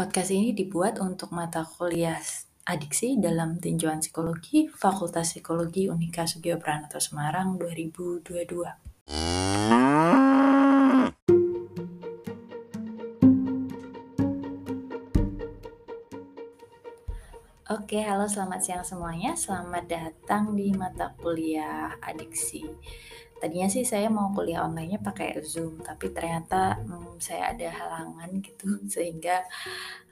Podcast 0.00 0.32
ini 0.32 0.56
dibuat 0.56 0.96
untuk 0.96 1.28
mata 1.28 1.60
kuliah 1.60 2.16
adiksi 2.64 3.20
dalam 3.20 3.60
tinjauan 3.60 4.00
psikologi 4.00 4.64
Fakultas 4.64 5.36
Psikologi 5.36 5.92
Unika 5.92 6.24
Sugio 6.24 6.56
Pranoto 6.56 6.96
Semarang 6.96 7.60
2022. 7.60 8.80
Oke, 17.68 18.00
halo 18.00 18.24
selamat 18.24 18.60
siang 18.64 18.80
semuanya. 18.88 19.36
Selamat 19.36 19.84
datang 19.84 20.56
di 20.56 20.72
mata 20.72 21.12
kuliah 21.20 21.92
adiksi 22.00 22.64
tadinya 23.40 23.66
sih 23.72 23.82
saya 23.88 24.12
mau 24.12 24.28
kuliah 24.36 24.62
online-nya 24.68 25.00
pakai 25.00 25.40
Zoom, 25.40 25.80
tapi 25.80 26.12
ternyata 26.12 26.76
hmm, 26.76 27.16
saya 27.16 27.56
ada 27.56 27.68
halangan 27.72 28.30
gitu 28.44 28.78
sehingga 28.94 29.42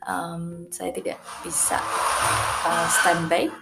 um, 0.02 0.66
saya 0.72 0.90
tidak 0.96 1.20
bisa 1.44 1.76
uh, 2.64 2.88
standby 2.88 3.52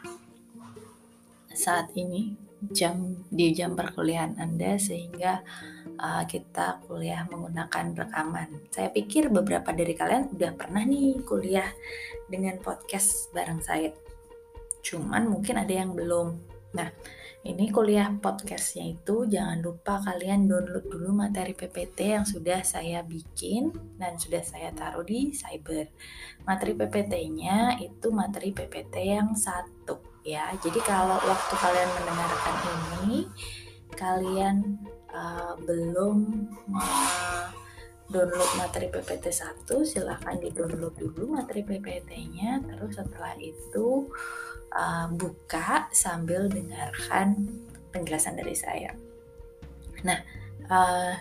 saat 1.51 1.91
ini 1.99 2.47
jam 2.73 3.27
di 3.29 3.53
jam 3.53 3.77
perkuliahan 3.77 4.41
Anda 4.41 4.81
sehingga 4.81 5.45
uh, 6.01 6.25
kita 6.25 6.85
kuliah 6.89 7.25
menggunakan 7.29 8.07
rekaman. 8.07 8.73
Saya 8.73 8.89
pikir 8.93 9.29
beberapa 9.29 9.73
dari 9.73 9.93
kalian 9.93 10.33
udah 10.33 10.53
pernah 10.57 10.83
nih 10.85 11.21
kuliah 11.25 11.69
dengan 12.29 12.57
podcast 12.61 13.33
bareng 13.33 13.61
saya. 13.61 13.93
Cuman 14.81 15.29
mungkin 15.29 15.61
ada 15.61 15.73
yang 15.73 15.93
belum. 15.93 16.37
Nah, 16.77 16.89
ini 17.47 17.71
kuliah 17.71 18.11
podcastnya 18.19 18.91
itu 18.99 19.23
jangan 19.31 19.63
lupa 19.63 20.03
kalian 20.03 20.51
download 20.51 20.83
dulu 20.91 21.15
materi 21.15 21.55
PPT 21.55 22.19
yang 22.19 22.27
sudah 22.27 22.67
saya 22.67 23.07
bikin 23.07 23.71
dan 23.95 24.19
sudah 24.19 24.43
saya 24.43 24.75
taruh 24.75 25.07
di 25.07 25.31
cyber. 25.31 25.87
Materi 26.43 26.75
PPT-nya 26.75 27.79
itu 27.79 28.11
materi 28.11 28.51
PPT 28.51 28.95
yang 28.99 29.39
satu 29.39 30.03
ya. 30.27 30.51
Jadi 30.59 30.83
kalau 30.83 31.23
waktu 31.23 31.55
kalian 31.55 31.91
mendengarkan 31.95 32.57
ini 32.67 33.19
kalian 33.95 34.57
uh, 35.15 35.55
belum 35.63 36.51
download 38.11 38.51
materi 38.59 38.91
PPT 38.91 39.31
1 39.31 39.71
silahkan 39.87 40.35
di 40.39 40.51
download 40.51 40.95
dulu 40.99 41.39
materi 41.39 41.63
PPT-nya 41.63 42.63
terus 42.63 42.99
setelah 42.99 43.35
itu 43.39 44.11
uh, 44.73 45.07
buka 45.13 45.91
sambil 45.93 46.49
dengarkan 46.49 47.47
penjelasan 47.91 48.39
dari 48.39 48.57
saya 48.57 48.91
nah 50.03 50.21
uh, 50.71 51.15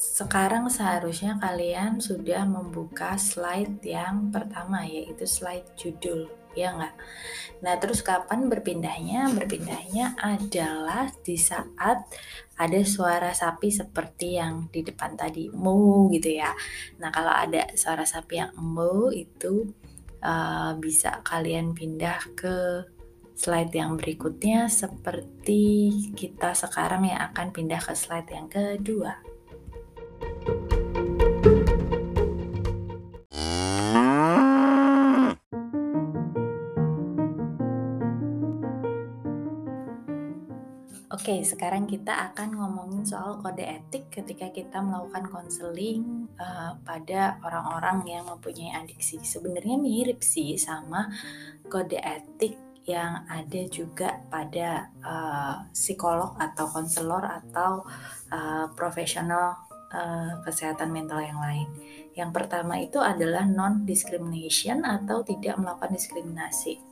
sekarang 0.00 0.72
seharusnya 0.72 1.36
kalian 1.36 2.00
sudah 2.00 2.48
membuka 2.48 3.20
slide 3.20 3.84
yang 3.84 4.32
pertama 4.32 4.88
yaitu 4.88 5.28
slide 5.28 5.68
judul 5.76 6.28
ya 6.54 6.74
enggak? 6.74 6.94
Nah, 7.62 7.74
terus 7.78 8.00
kapan 8.02 8.50
berpindahnya? 8.50 9.30
Berpindahnya 9.30 10.18
adalah 10.18 11.12
di 11.22 11.36
saat 11.38 12.08
ada 12.58 12.80
suara 12.84 13.30
sapi 13.30 13.70
seperti 13.70 14.40
yang 14.40 14.68
di 14.72 14.82
depan 14.82 15.14
tadi, 15.14 15.48
mu 15.52 16.10
gitu 16.10 16.32
ya. 16.32 16.50
Nah, 16.98 17.12
kalau 17.14 17.32
ada 17.32 17.70
suara 17.76 18.02
sapi 18.02 18.40
yang 18.40 18.52
mu 18.58 19.12
itu 19.14 19.70
uh, 20.24 20.72
bisa 20.78 21.20
kalian 21.24 21.72
pindah 21.76 22.20
ke 22.36 22.84
slide 23.40 23.72
yang 23.72 23.96
berikutnya 23.96 24.68
seperti 24.68 25.92
kita 26.12 26.52
sekarang 26.52 27.08
yang 27.08 27.32
akan 27.32 27.48
pindah 27.56 27.80
ke 27.80 27.96
slide 27.96 28.28
yang 28.28 28.48
kedua. 28.52 29.16
Oke, 41.30 41.46
sekarang 41.46 41.86
kita 41.86 42.10
akan 42.34 42.58
ngomongin 42.58 43.06
soal 43.06 43.38
kode 43.38 43.62
etik 43.62 44.10
ketika 44.10 44.50
kita 44.50 44.82
melakukan 44.82 45.30
konseling 45.30 46.26
uh, 46.34 46.74
pada 46.82 47.38
orang-orang 47.46 48.02
yang 48.18 48.26
mempunyai 48.26 48.74
adiksi. 48.74 49.22
Sebenarnya 49.22 49.78
mirip 49.78 50.26
sih 50.26 50.58
sama 50.58 51.06
kode 51.70 52.02
etik 52.02 52.58
yang 52.82 53.22
ada 53.30 53.62
juga 53.70 54.18
pada 54.26 54.90
uh, 55.06 55.70
psikolog 55.70 56.34
atau 56.34 56.66
konselor 56.66 57.22
atau 57.22 57.86
uh, 58.34 58.66
profesional 58.74 59.54
uh, 59.94 60.42
kesehatan 60.42 60.90
mental 60.90 61.22
yang 61.22 61.38
lain. 61.38 61.70
Yang 62.18 62.42
pertama 62.42 62.82
itu 62.82 62.98
adalah 62.98 63.46
non 63.46 63.86
discrimination 63.86 64.82
atau 64.82 65.22
tidak 65.22 65.62
melakukan 65.62 65.94
diskriminasi. 65.94 66.82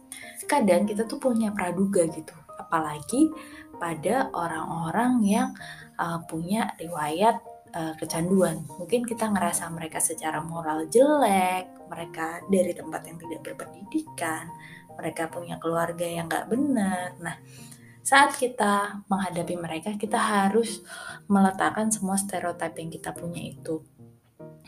Kadang 0.47 0.87
kita 0.87 1.10
tuh 1.10 1.19
punya 1.19 1.50
praduga 1.50 2.06
gitu, 2.06 2.38
apalagi 2.68 3.32
pada 3.80 4.28
orang-orang 4.36 5.24
yang 5.24 5.48
uh, 5.96 6.20
punya 6.28 6.76
riwayat 6.76 7.40
uh, 7.72 7.96
kecanduan. 7.96 8.68
Mungkin 8.76 9.08
kita 9.08 9.32
ngerasa 9.32 9.72
mereka 9.72 10.04
secara 10.04 10.44
moral 10.44 10.84
jelek, 10.92 11.88
mereka 11.88 12.44
dari 12.52 12.76
tempat 12.76 13.08
yang 13.08 13.16
tidak 13.16 13.40
berpendidikan, 13.40 14.52
mereka 15.00 15.32
punya 15.32 15.56
keluarga 15.56 16.04
yang 16.04 16.28
nggak 16.28 16.52
benar. 16.52 17.16
Nah, 17.24 17.40
saat 18.04 18.36
kita 18.36 19.04
menghadapi 19.08 19.56
mereka, 19.56 19.96
kita 19.96 20.20
harus 20.20 20.84
meletakkan 21.28 21.88
semua 21.88 22.20
stereotip 22.20 22.76
yang 22.76 22.90
kita 22.92 23.16
punya 23.16 23.40
itu. 23.40 23.80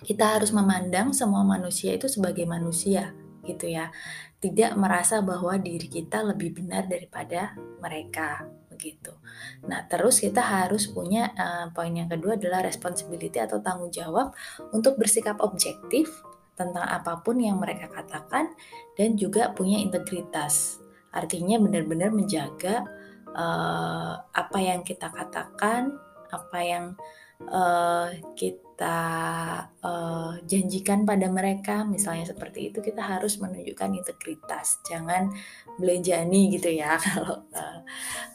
Kita 0.00 0.40
harus 0.40 0.48
memandang 0.52 1.12
semua 1.12 1.44
manusia 1.44 1.92
itu 1.92 2.08
sebagai 2.08 2.48
manusia, 2.48 3.12
gitu 3.44 3.68
ya. 3.68 3.92
Tidak 4.40 4.72
merasa 4.80 5.20
bahwa 5.20 5.60
diri 5.60 5.84
kita 5.86 6.24
lebih 6.24 6.56
benar 6.56 6.88
daripada 6.88 7.52
mereka 7.80 8.48
gitu. 8.80 9.12
Nah, 9.68 9.84
terus 9.84 10.24
kita 10.24 10.40
harus 10.40 10.88
punya 10.88 11.28
uh, 11.36 11.68
poin 11.76 11.92
yang 11.92 12.08
kedua 12.08 12.40
adalah 12.40 12.64
responsibility 12.64 13.36
atau 13.36 13.60
tanggung 13.60 13.92
jawab 13.92 14.32
untuk 14.72 14.96
bersikap 14.96 15.36
objektif 15.44 16.08
tentang 16.56 16.84
apa 16.88 17.20
pun 17.20 17.40
yang 17.40 17.60
mereka 17.60 17.92
katakan 17.92 18.52
dan 18.96 19.20
juga 19.20 19.52
punya 19.52 19.80
integritas. 19.80 20.80
Artinya 21.12 21.60
benar-benar 21.60 22.12
menjaga 22.12 22.84
uh, 23.36 24.12
apa 24.32 24.58
yang 24.60 24.80
kita 24.80 25.08
katakan, 25.12 25.96
apa 26.30 26.58
yang 26.62 26.84
kita 28.36 28.96
uh, 29.84 30.32
janjikan 30.48 31.04
pada 31.04 31.28
mereka, 31.28 31.84
misalnya 31.84 32.28
seperti 32.28 32.72
itu, 32.72 32.80
kita 32.80 33.00
harus 33.00 33.36
menunjukkan 33.40 33.92
integritas, 33.92 34.80
jangan 34.88 35.32
belanjani 35.80 36.52
gitu 36.52 36.68
ya 36.76 37.00
kalau 37.04 37.40
uh, 37.56 37.80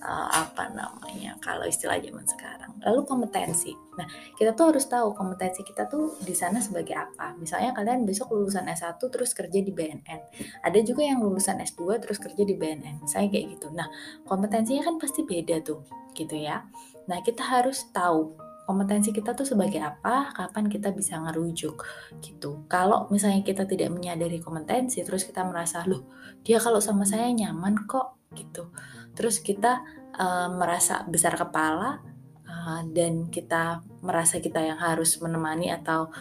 uh, 0.01 0.27
apa 0.33 0.73
namanya 0.73 1.37
kalau 1.39 1.63
istilah 1.69 2.01
zaman 2.01 2.25
sekarang. 2.25 2.71
Lalu 2.81 3.05
kompetensi. 3.05 3.71
Nah 3.95 4.09
kita 4.35 4.57
tuh 4.57 4.73
harus 4.73 4.85
tahu 4.89 5.13
kompetensi 5.13 5.61
kita 5.61 5.85
tuh 5.85 6.17
di 6.25 6.33
sana 6.33 6.57
sebagai 6.59 6.97
apa. 6.97 7.37
Misalnya 7.37 7.71
kalian 7.77 8.03
besok 8.03 8.33
lulusan 8.33 8.65
S1 8.65 8.97
terus 8.97 9.31
kerja 9.37 9.59
di 9.61 9.71
BNN. 9.71 10.21
Ada 10.65 10.79
juga 10.81 11.05
yang 11.05 11.21
lulusan 11.21 11.61
S2 11.61 12.01
terus 12.01 12.17
kerja 12.17 12.43
di 12.43 12.57
BNN. 12.57 13.05
Saya 13.05 13.29
kayak 13.29 13.55
gitu. 13.55 13.69
Nah 13.71 13.87
kompetensinya 14.25 14.83
kan 14.83 14.95
pasti 14.97 15.23
beda 15.23 15.61
tuh 15.61 15.85
gitu 16.17 16.35
ya. 16.35 16.65
Nah 17.05 17.21
kita 17.21 17.45
harus 17.45 17.85
tahu 17.93 18.44
kompetensi 18.65 19.13
kita 19.13 19.37
tuh 19.37 19.45
sebagai 19.45 19.77
apa, 19.79 20.33
kapan 20.33 20.65
kita 20.67 20.89
bisa 20.91 21.21
ngerujuk 21.21 21.85
gitu. 22.19 22.65
Kalau 22.65 23.05
misalnya 23.13 23.45
kita 23.45 23.69
tidak 23.69 23.93
menyadari 23.93 24.41
kompetensi, 24.41 25.05
terus 25.05 25.23
kita 25.23 25.45
merasa, 25.45 25.85
loh 25.85 26.09
dia 26.41 26.57
kalau 26.57 26.81
sama 26.81 27.05
saya 27.05 27.29
nyaman 27.29 27.85
kok 27.85 28.17
gitu. 28.33 28.73
Terus 29.15 29.39
kita 29.39 29.85
uh, 30.17 30.49
merasa 30.51 31.05
besar 31.07 31.37
kepala 31.37 32.01
uh, 32.49 32.81
dan 32.91 33.29
kita 33.29 33.85
merasa 34.03 34.41
kita 34.41 34.59
yang 34.59 34.81
harus 34.81 35.15
menemani 35.21 35.71
atau 35.71 36.11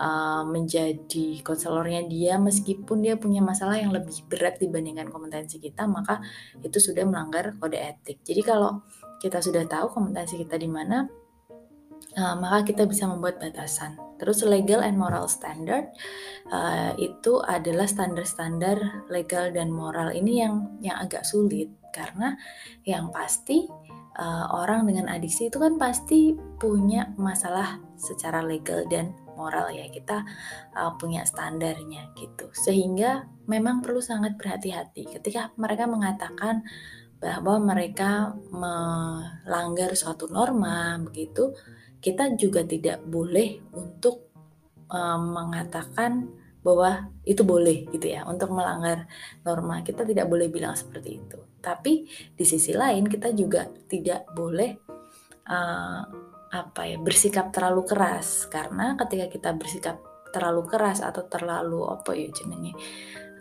uh, 0.00 0.42
menjadi 0.48 1.44
konselornya 1.44 2.08
dia 2.08 2.40
meskipun 2.40 3.04
dia 3.04 3.20
punya 3.20 3.44
masalah 3.44 3.76
yang 3.76 3.92
lebih 3.92 4.24
berat 4.26 4.56
dibandingkan 4.56 5.12
kompetensi 5.12 5.60
kita, 5.60 5.84
maka 5.84 6.18
itu 6.64 6.80
sudah 6.80 7.04
melanggar 7.04 7.54
kode 7.60 7.76
etik. 7.76 8.24
Jadi 8.24 8.40
kalau 8.40 8.82
kita 9.20 9.44
sudah 9.44 9.68
tahu 9.68 9.92
kompetensi 9.92 10.40
kita 10.40 10.56
di 10.56 10.66
mana, 10.66 11.04
uh, 12.18 12.36
maka 12.38 12.66
kita 12.72 12.86
bisa 12.88 13.06
membuat 13.06 13.38
batasan. 13.38 13.98
Terus 14.18 14.44
legal 14.44 14.84
and 14.84 15.00
moral 15.00 15.30
standard 15.30 15.88
uh, 16.52 16.92
itu 17.00 17.40
adalah 17.40 17.88
standar-standar 17.88 19.06
legal 19.08 19.48
dan 19.54 19.72
moral 19.72 20.12
ini 20.12 20.42
yang 20.44 20.80
yang 20.82 20.96
agak 20.98 21.22
sulit. 21.22 21.70
Karena 21.90 22.38
yang 22.86 23.10
pasti 23.10 23.66
uh, 24.18 24.46
orang 24.54 24.86
dengan 24.86 25.10
adiksi 25.10 25.50
itu 25.50 25.58
kan 25.58 25.74
pasti 25.74 26.38
punya 26.60 27.10
masalah 27.18 27.82
secara 27.98 28.44
legal 28.44 28.86
dan 28.86 29.16
moral 29.34 29.72
ya. 29.72 29.88
Kita 29.88 30.22
uh, 30.76 30.92
punya 31.00 31.24
standarnya 31.24 32.12
gitu. 32.18 32.52
Sehingga 32.52 33.26
memang 33.48 33.80
perlu 33.82 34.04
sangat 34.04 34.36
berhati-hati 34.36 35.18
ketika 35.18 35.50
mereka 35.58 35.88
mengatakan 35.90 36.62
bahwa 37.20 37.76
mereka 37.76 38.32
melanggar 38.48 39.92
suatu 39.92 40.24
norma 40.32 40.96
begitu 41.04 41.52
kita 42.00 42.32
juga 42.36 42.64
tidak 42.64 43.04
boleh 43.04 43.60
untuk 43.76 44.32
um, 44.88 45.36
mengatakan 45.36 46.28
bahwa 46.60 47.08
itu 47.24 47.40
boleh 47.40 47.88
gitu 47.88 48.12
ya 48.12 48.24
untuk 48.28 48.52
melanggar 48.52 49.08
norma. 49.44 49.80
Kita 49.80 50.04
tidak 50.04 50.28
boleh 50.28 50.52
bilang 50.52 50.76
seperti 50.76 51.20
itu. 51.20 51.38
Tapi 51.60 52.04
di 52.36 52.44
sisi 52.44 52.72
lain 52.72 53.08
kita 53.08 53.32
juga 53.32 53.68
tidak 53.88 54.28
boleh 54.32 54.76
uh, 55.48 56.02
apa 56.50 56.82
ya 56.82 56.98
bersikap 56.98 57.54
terlalu 57.54 57.86
keras 57.86 58.50
karena 58.50 58.98
ketika 58.98 59.30
kita 59.30 59.50
bersikap 59.54 60.02
terlalu 60.34 60.66
keras 60.66 60.98
atau 60.98 61.22
terlalu 61.30 61.86
apa 61.86 62.10
ya 62.14 62.26
jenenge 62.34 62.74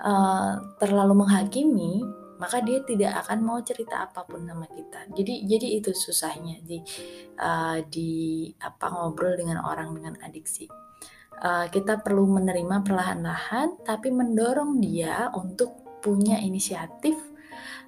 uh, 0.05 0.77
terlalu 0.77 1.25
menghakimi 1.25 2.05
maka 2.39 2.63
dia 2.63 2.79
tidak 2.87 3.19
akan 3.27 3.43
mau 3.43 3.59
cerita 3.59 4.07
apa 4.07 4.23
pun 4.23 4.47
sama 4.47 4.65
kita. 4.71 5.11
Jadi 5.11 5.43
jadi 5.43 5.67
itu 5.83 5.91
susahnya 5.91 6.63
di 6.63 6.79
uh, 7.35 7.83
di 7.83 8.47
apa 8.63 8.87
ngobrol 8.89 9.35
dengan 9.35 9.59
orang 9.59 9.91
dengan 9.91 10.15
adiksi. 10.23 10.65
Uh, 11.39 11.67
kita 11.71 12.03
perlu 12.03 12.27
menerima 12.27 12.83
perlahan-lahan 12.83 13.83
tapi 13.83 14.11
mendorong 14.11 14.79
dia 14.79 15.31
untuk 15.35 15.99
punya 15.99 16.39
inisiatif 16.39 17.15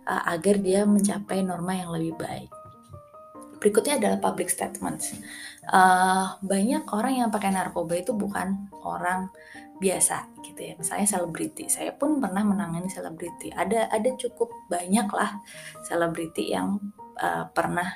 uh, 0.08 0.24
agar 0.36 0.60
dia 0.60 0.84
mencapai 0.84 1.44
norma 1.44 1.76
yang 1.76 1.92
lebih 1.96 2.20
baik. 2.20 2.52
Berikutnya 3.62 4.02
adalah 4.02 4.18
public 4.20 4.52
statements. 4.52 5.16
Uh, 5.70 6.36
banyak 6.42 6.84
orang 6.92 7.24
yang 7.24 7.30
pakai 7.30 7.54
narkoba 7.54 7.94
itu 8.00 8.12
bukan 8.12 8.68
orang 8.82 9.30
biasa 9.82 10.38
gitu 10.46 10.62
ya. 10.62 10.74
Misalnya 10.78 11.08
selebriti 11.10 11.66
saya 11.66 11.98
pun 11.98 12.22
pernah 12.22 12.46
menangani 12.46 12.86
selebriti. 12.86 13.50
Ada 13.50 13.90
ada 13.90 14.10
cukup 14.14 14.54
banyak 14.70 15.10
lah 15.10 15.42
selebriti 15.82 16.54
yang 16.54 16.78
uh, 17.18 17.50
pernah 17.50 17.90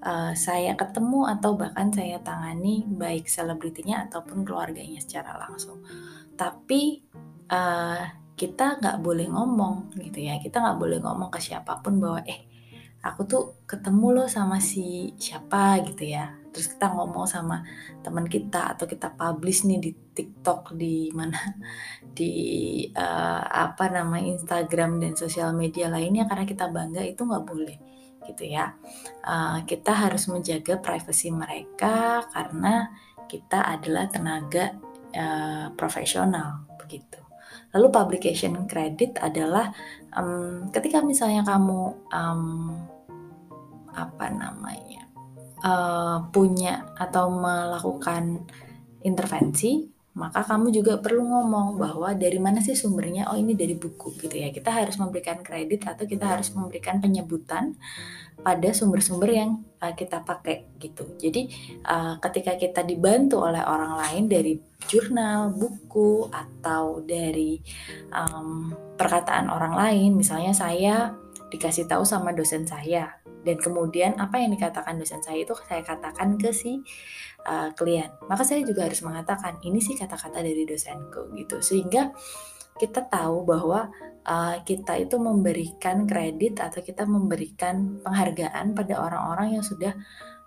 uh, 0.00 0.32
saya 0.32 0.72
ketemu 0.72 1.28
atau 1.36 1.52
bahkan 1.60 1.92
saya 1.92 2.16
tangani 2.24 2.88
baik 2.88 3.28
selebritinya 3.28 4.08
ataupun 4.08 4.48
keluarganya 4.48 5.04
secara 5.04 5.36
langsung. 5.36 5.84
Tapi 6.32 7.04
uh, 7.52 8.02
kita 8.32 8.80
nggak 8.80 9.04
boleh 9.04 9.28
ngomong 9.28 9.92
gitu 10.00 10.24
ya. 10.24 10.40
Kita 10.40 10.64
nggak 10.64 10.78
boleh 10.80 10.98
ngomong 11.04 11.28
ke 11.28 11.44
siapa 11.44 11.84
pun 11.84 12.00
bahwa 12.00 12.24
eh 12.24 12.48
aku 13.04 13.20
tuh 13.28 13.42
ketemu 13.68 14.22
loh 14.22 14.28
sama 14.32 14.58
si 14.58 15.12
siapa 15.20 15.78
gitu 15.86 16.08
ya 16.08 16.34
terus 16.58 16.74
kita 16.74 16.90
ngomong 16.90 17.22
sama 17.30 17.62
teman 18.02 18.26
kita 18.26 18.74
atau 18.74 18.90
kita 18.90 19.14
publish 19.14 19.62
nih 19.62 19.78
di 19.78 19.94
TikTok 19.94 20.74
di 20.74 21.06
mana? 21.14 21.38
Di 22.18 22.34
uh, 22.90 23.42
apa 23.46 23.86
nama 23.86 24.18
Instagram 24.18 24.98
dan 24.98 25.14
sosial 25.14 25.54
media 25.54 25.86
lainnya 25.86 26.26
karena 26.26 26.42
kita 26.42 26.66
bangga 26.66 27.06
itu 27.06 27.22
nggak 27.22 27.46
boleh 27.46 27.78
gitu 28.26 28.42
ya. 28.42 28.74
Uh, 29.22 29.62
kita 29.70 29.94
harus 29.94 30.26
menjaga 30.26 30.82
privasi 30.82 31.30
mereka 31.30 32.26
karena 32.34 32.90
kita 33.30 33.78
adalah 33.78 34.10
tenaga 34.10 34.74
uh, 35.14 35.70
profesional 35.78 36.66
begitu. 36.74 37.22
Lalu 37.70 37.86
publication 37.94 38.66
credit 38.66 39.14
adalah 39.22 39.70
um, 40.10 40.74
ketika 40.74 41.06
misalnya 41.06 41.46
kamu 41.46 41.94
um, 42.10 42.74
apa 43.94 44.26
namanya 44.34 44.87
uh, 45.64 46.28
punya 46.30 46.90
atau 46.98 47.30
melakukan 47.32 48.44
intervensi 49.02 49.98
maka 50.18 50.42
kamu 50.42 50.74
juga 50.74 50.98
perlu 50.98 51.22
ngomong 51.22 51.78
bahwa 51.78 52.10
dari 52.10 52.42
mana 52.42 52.58
sih 52.58 52.74
sumbernya? 52.74 53.30
Oh 53.30 53.38
ini 53.38 53.54
dari 53.54 53.78
buku 53.78 54.18
gitu 54.18 54.34
ya. 54.34 54.50
Kita 54.50 54.74
harus 54.74 54.98
memberikan 54.98 55.38
kredit 55.46 55.86
atau 55.86 56.10
kita 56.10 56.26
harus 56.26 56.50
memberikan 56.50 56.98
penyebutan 56.98 57.78
pada 58.42 58.68
sumber-sumber 58.74 59.30
yang 59.30 59.62
uh, 59.78 59.94
kita 59.94 60.26
pakai 60.26 60.74
gitu. 60.82 61.06
Jadi 61.22 61.46
uh, 61.86 62.18
ketika 62.18 62.58
kita 62.58 62.82
dibantu 62.82 63.46
oleh 63.46 63.62
orang 63.62 63.94
lain 63.94 64.26
dari 64.26 64.58
jurnal 64.90 65.54
buku 65.54 66.26
atau 66.34 66.98
dari 67.06 67.62
um, 68.10 68.74
perkataan 68.98 69.46
orang 69.50 69.74
lain 69.78 70.18
misalnya 70.18 70.54
saya 70.54 71.14
dikasih 71.48 71.88
tahu 71.88 72.04
sama 72.04 72.32
dosen 72.36 72.68
saya. 72.68 73.20
Dan 73.24 73.56
kemudian 73.56 74.18
apa 74.20 74.36
yang 74.40 74.52
dikatakan 74.52 75.00
dosen 75.00 75.24
saya 75.24 75.40
itu 75.40 75.56
saya 75.64 75.80
katakan 75.80 76.36
ke 76.36 76.52
si 76.52 76.84
uh, 77.48 77.72
klien. 77.72 78.12
Maka 78.28 78.44
saya 78.44 78.60
juga 78.64 78.84
harus 78.84 79.00
mengatakan 79.00 79.56
ini 79.64 79.80
sih 79.80 79.96
kata-kata 79.96 80.44
dari 80.44 80.68
dosenku 80.68 81.32
gitu. 81.32 81.60
Sehingga 81.64 82.12
kita 82.78 83.08
tahu 83.10 83.42
bahwa 83.48 83.90
uh, 84.22 84.56
kita 84.62 85.00
itu 85.00 85.16
memberikan 85.18 86.06
kredit 86.06 86.62
atau 86.62 86.84
kita 86.84 87.08
memberikan 87.08 87.98
penghargaan 88.04 88.76
pada 88.76 89.00
orang-orang 89.00 89.58
yang 89.58 89.64
sudah 89.64 89.96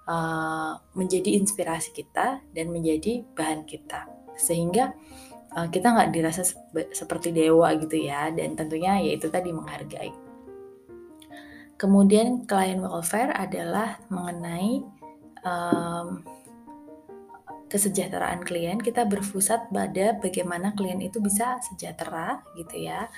uh, 0.08 0.80
menjadi 0.96 1.42
inspirasi 1.42 1.92
kita 1.92 2.46
dan 2.54 2.66
menjadi 2.70 3.26
bahan 3.34 3.66
kita. 3.66 4.08
Sehingga 4.38 4.94
uh, 5.58 5.68
kita 5.68 5.92
nggak 5.92 6.10
dirasa 6.14 6.46
seperti 6.94 7.34
dewa 7.34 7.74
gitu 7.82 7.98
ya. 7.98 8.30
Dan 8.30 8.54
tentunya 8.54 9.02
yaitu 9.02 9.28
tadi 9.28 9.50
menghargai 9.50 10.21
Kemudian 11.82 12.46
client 12.46 12.86
welfare 12.86 13.34
adalah 13.34 13.98
mengenai 14.14 14.86
um, 15.42 16.22
kesejahteraan 17.72 18.46
klien. 18.46 18.78
Kita 18.78 19.08
berpusat 19.10 19.74
pada 19.74 20.14
bagaimana 20.22 20.78
klien 20.78 21.02
itu 21.02 21.18
bisa 21.18 21.58
sejahtera 21.64 22.46
gitu 22.54 22.86
ya, 22.86 23.10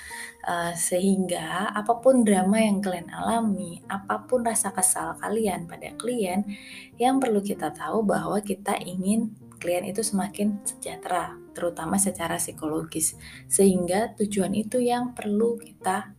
uh, 0.47 0.71
sehingga 0.79 1.75
apa 1.75 1.99
pun 1.99 2.23
drama 2.23 2.61
yang 2.61 2.79
kalian 2.79 3.11
alami, 3.11 3.83
apa 3.91 4.23
pun 4.29 4.47
rasa 4.47 4.71
kesal 4.71 5.19
kalian 5.19 5.67
pada 5.67 5.91
klien, 5.99 6.47
yang 6.95 7.19
perlu 7.19 7.43
kita 7.43 7.73
tahu 7.75 8.07
bahwa 8.07 8.39
kita 8.39 8.79
ingin 8.79 9.35
klien 9.59 9.83
itu 9.83 9.99
semakin 9.99 10.63
sejahtera, 10.63 11.35
terutama 11.51 11.99
secara 11.99 12.39
psikologis, 12.39 13.19
sehingga 13.51 14.15
tujuan 14.15 14.55
itu 14.55 14.79
yang 14.79 15.11
perlu 15.11 15.59
kita 15.59 16.15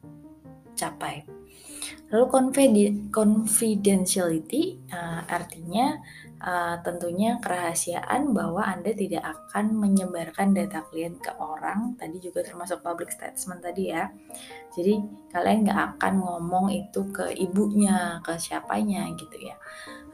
capai. 0.76 1.33
Lalu 2.08 2.25
confidentiality 3.10 4.78
uh, 4.94 5.26
artinya 5.26 5.98
uh, 6.40 6.76
tentunya 6.84 7.40
kerahasiaan 7.40 8.31
bahwa 8.36 8.62
Anda 8.62 8.92
tidak 8.94 9.25
akan 9.25 9.75
menyebarkan 9.76 10.54
data 10.54 10.84
klien 10.88 11.16
ke 11.19 11.32
orang. 11.40 11.96
Tadi 11.98 12.20
juga 12.20 12.44
termasuk 12.44 12.81
public 12.84 13.10
statement 13.10 13.64
tadi 13.64 13.90
ya. 13.90 14.08
Jadi 14.75 15.00
kalian 15.31 15.66
nggak 15.66 15.81
akan 15.98 16.14
ngomong 16.22 16.66
itu 16.70 17.06
ke 17.10 17.34
ibunya, 17.34 18.20
ke 18.22 18.37
siapanya 18.38 19.10
gitu 19.16 19.38
ya. 19.40 19.56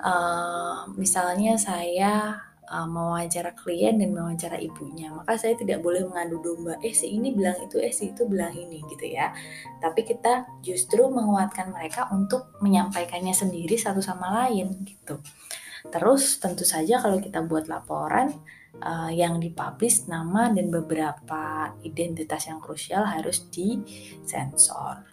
Uh, 0.00 0.88
misalnya 0.96 1.60
saya 1.60 2.48
uh, 2.70 2.86
mewawancara 2.86 3.52
klien 3.58 3.98
dan 3.98 4.14
mewawancara 4.14 4.56
ibunya. 4.62 5.10
Maka 5.10 5.36
saya 5.36 5.58
tidak 5.58 5.82
boleh 5.82 6.06
mengadu 6.06 6.38
domba, 6.38 6.78
eh 6.80 6.94
si 6.94 7.10
ini 7.18 7.34
bilang 7.34 7.58
itu, 7.58 7.82
eh 7.82 7.90
si 7.90 8.14
itu 8.14 8.24
bilang 8.30 8.54
ini 8.54 8.80
gitu 8.86 9.10
ya. 9.10 9.34
Tapi 9.82 10.06
kita 10.06 10.62
justru 10.62 11.10
menguatkan 11.10 11.74
mereka 11.74 12.06
untuk 12.14 12.54
menyampaikannya 12.62 13.34
sendiri 13.34 13.74
satu 13.74 13.98
sama 13.98 14.46
lain 14.46 14.86
gitu. 14.86 15.18
Terus 15.90 16.38
tentu 16.38 16.62
saja 16.62 17.02
kalau 17.02 17.18
kita 17.18 17.42
buat 17.42 17.66
laporan 17.66 18.30
uh, 18.84 19.10
yang 19.10 19.42
dipublish 19.42 20.06
nama 20.06 20.52
dan 20.52 20.70
beberapa 20.70 21.74
identitas 21.82 22.46
yang 22.46 22.62
krusial 22.62 23.02
harus 23.02 23.48
disensor. 23.50 25.10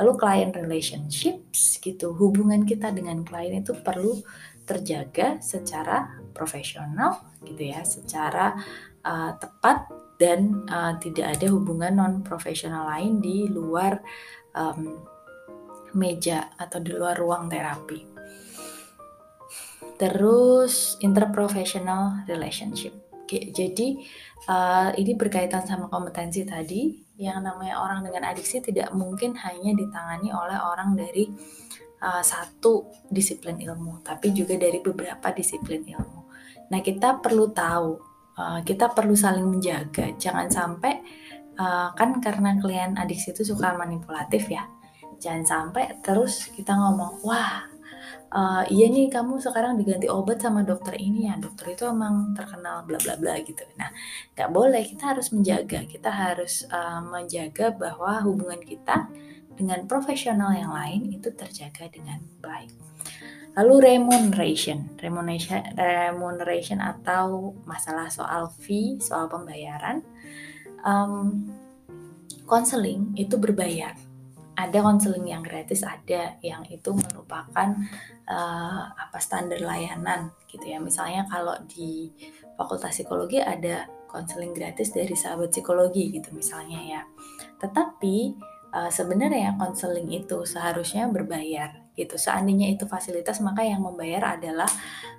Lalu 0.00 0.12
client 0.18 0.52
relationships 0.56 1.78
gitu, 1.78 2.16
hubungan 2.16 2.64
kita 2.64 2.90
dengan 2.90 3.22
klien 3.22 3.60
itu 3.60 3.76
perlu 3.76 4.18
terjaga 4.64 5.38
secara 5.42 6.21
profesional 6.32 7.22
gitu 7.44 7.70
ya, 7.70 7.84
secara 7.86 8.56
uh, 9.04 9.36
tepat 9.38 9.86
dan 10.18 10.66
uh, 10.70 10.96
tidak 10.98 11.38
ada 11.38 11.46
hubungan 11.50 11.92
non 11.98 12.14
profesional 12.22 12.86
lain 12.88 13.18
di 13.18 13.46
luar 13.50 13.98
um, 14.54 15.02
meja 15.98 16.52
atau 16.56 16.80
di 16.80 16.90
luar 16.94 17.18
ruang 17.18 17.50
terapi. 17.52 18.00
Terus 20.00 20.98
interprofessional 20.98 22.26
relationship. 22.26 22.96
Jadi 23.32 23.96
uh, 24.44 24.92
ini 24.92 25.16
berkaitan 25.16 25.64
sama 25.64 25.88
kompetensi 25.88 26.44
tadi. 26.44 27.00
Yang 27.16 27.38
namanya 27.44 27.78
orang 27.78 28.02
dengan 28.02 28.34
adiksi 28.34 28.58
tidak 28.58 28.90
mungkin 28.96 29.36
hanya 29.38 29.72
ditangani 29.78 30.34
oleh 30.34 30.58
orang 30.58 30.98
dari 30.98 31.30
uh, 32.02 32.22
satu 32.24 33.06
disiplin 33.06 33.62
ilmu, 33.62 34.02
tapi 34.02 34.34
juga 34.34 34.58
dari 34.58 34.82
beberapa 34.82 35.30
disiplin 35.30 35.86
ilmu. 35.86 36.21
Nah, 36.72 36.80
kita 36.80 37.20
perlu 37.20 37.52
tahu, 37.52 38.00
uh, 38.40 38.60
kita 38.64 38.88
perlu 38.96 39.12
saling 39.12 39.44
menjaga. 39.44 40.16
Jangan 40.16 40.48
sampai 40.48 41.04
uh, 41.60 41.92
kan 41.92 42.16
karena 42.24 42.56
klien 42.56 42.96
adiksi 42.96 43.36
itu 43.36 43.44
suka 43.44 43.76
manipulatif 43.76 44.48
ya. 44.48 44.64
Jangan 45.20 45.44
sampai 45.44 46.00
terus 46.00 46.48
kita 46.50 46.72
ngomong, 46.74 47.22
wah 47.22 47.68
uh, 48.32 48.64
iya 48.66 48.88
nih 48.88 49.06
kamu 49.12 49.38
sekarang 49.38 49.78
diganti 49.78 50.08
obat 50.10 50.42
sama 50.42 50.66
dokter 50.66 50.98
ini 50.98 51.30
ya 51.30 51.38
dokter 51.38 51.78
itu 51.78 51.86
emang 51.86 52.34
terkenal 52.34 52.82
bla 52.82 52.98
bla 52.98 53.14
bla 53.14 53.38
gitu 53.38 53.62
nah 53.78 53.86
nggak 54.34 54.50
boleh 54.50 54.82
kita 54.82 55.14
harus 55.14 55.30
menjaga 55.30 55.86
kita 55.86 56.10
harus 56.10 56.66
menjaga 57.06 57.70
bahwa 57.70 58.18
hubungan 58.26 58.58
kita 58.58 59.06
dengan 59.56 59.84
profesional 59.84 60.52
yang 60.56 60.72
lain 60.72 61.12
itu 61.12 61.28
terjaga 61.32 61.88
dengan 61.92 62.20
baik. 62.40 62.72
Lalu 63.52 63.74
remuneration, 63.84 64.96
remuneration, 64.96 65.60
remuneration 65.76 66.80
atau 66.80 67.52
masalah 67.68 68.08
soal 68.08 68.48
fee, 68.48 68.96
soal 68.96 69.28
pembayaran. 69.28 70.00
um, 70.82 71.48
itu 73.16 73.36
berbayar. 73.38 73.96
Ada 74.52 74.84
konseling 74.84 75.32
yang 75.32 75.40
gratis 75.40 75.80
ada 75.80 76.36
yang 76.44 76.60
itu 76.68 76.92
merupakan 76.92 77.72
uh, 78.28 78.82
apa 78.92 79.16
standar 79.16 79.56
layanan 79.64 80.28
gitu 80.44 80.68
ya. 80.68 80.76
Misalnya 80.76 81.24
kalau 81.24 81.56
di 81.64 82.12
fakultas 82.60 83.00
psikologi 83.00 83.40
ada 83.40 83.88
konseling 84.04 84.52
gratis 84.52 84.92
dari 84.92 85.16
sahabat 85.16 85.48
psikologi 85.48 86.12
gitu 86.12 86.28
misalnya 86.36 86.84
ya. 86.84 87.02
Tetapi 87.64 88.16
uh, 88.76 88.92
sebenarnya 88.92 89.56
konseling 89.56 90.12
itu 90.12 90.44
seharusnya 90.44 91.08
berbayar 91.08 91.81
gitu 91.92 92.16
seandainya 92.16 92.72
itu 92.72 92.88
fasilitas 92.88 93.44
maka 93.44 93.60
yang 93.64 93.84
membayar 93.84 94.40
adalah 94.40 94.68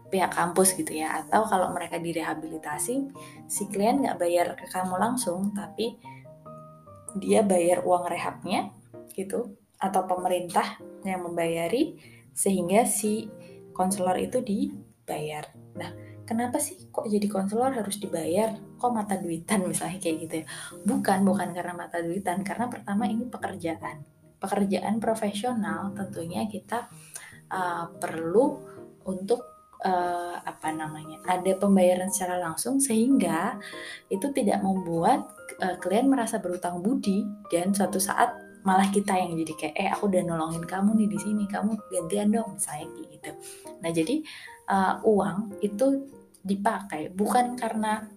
pihak 0.09 0.33
kampus 0.33 0.73
gitu 0.73 0.93
ya 0.97 1.21
atau 1.21 1.45
kalau 1.45 1.69
mereka 1.69 2.01
direhabilitasi 2.01 2.93
si 3.45 3.63
klien 3.69 4.01
nggak 4.01 4.17
bayar 4.17 4.57
ke 4.57 4.65
kamu 4.69 4.97
langsung 4.97 5.53
tapi 5.53 5.97
dia 7.17 7.45
bayar 7.45 7.85
uang 7.85 8.09
rehabnya 8.09 8.73
gitu 9.13 9.53
atau 9.77 10.01
pemerintah 10.09 10.81
yang 11.05 11.27
membayari 11.27 11.99
sehingga 12.33 12.87
si 12.89 13.29
konselor 13.75 14.17
itu 14.17 14.41
dibayar. 14.41 15.49
Nah, 15.77 15.91
kenapa 16.23 16.57
sih 16.57 16.89
kok 16.89 17.05
jadi 17.05 17.25
konselor 17.29 17.73
harus 17.73 17.99
dibayar? 17.99 18.55
Kok 18.79 18.91
mata 18.93 19.19
duitan 19.19 19.65
misalnya 19.65 19.99
kayak 19.99 20.17
gitu 20.25 20.35
ya? 20.41 20.45
Bukan, 20.87 21.25
bukan 21.27 21.51
karena 21.51 21.73
mata 21.75 21.99
duitan, 21.99 22.41
karena 22.41 22.69
pertama 22.69 23.09
ini 23.09 23.27
pekerjaan. 23.27 24.05
Pekerjaan 24.43 24.99
profesional 24.99 25.95
tentunya 25.95 26.43
kita 26.51 26.91
uh, 27.47 27.87
perlu 27.95 28.59
untuk 29.07 29.39
uh, 29.87 30.35
apa 30.43 30.75
namanya? 30.75 31.23
Ada 31.23 31.55
pembayaran 31.55 32.11
secara 32.11 32.43
langsung 32.43 32.83
sehingga 32.83 33.55
itu 34.11 34.27
tidak 34.35 34.59
membuat 34.59 35.23
uh, 35.63 35.79
klien 35.79 36.11
merasa 36.11 36.43
berutang 36.43 36.83
budi 36.83 37.23
dan 37.47 37.71
suatu 37.71 38.03
saat 38.03 38.35
malah 38.63 38.87
kita 38.87 39.11
yang 39.19 39.35
jadi 39.35 39.53
kayak 39.59 39.75
eh 39.75 39.89
aku 39.91 40.07
udah 40.07 40.23
nolongin 40.23 40.63
kamu 40.63 40.95
nih 40.95 41.09
di 41.11 41.19
sini 41.19 41.43
kamu 41.51 41.75
gantian 41.91 42.31
dong 42.31 42.55
misalnya 42.55 42.87
gitu 43.11 43.31
nah 43.83 43.91
jadi 43.91 44.15
uh, 44.71 45.03
uang 45.03 45.59
itu 45.59 46.07
dipakai 46.43 47.11
bukan 47.11 47.59
karena 47.59 48.07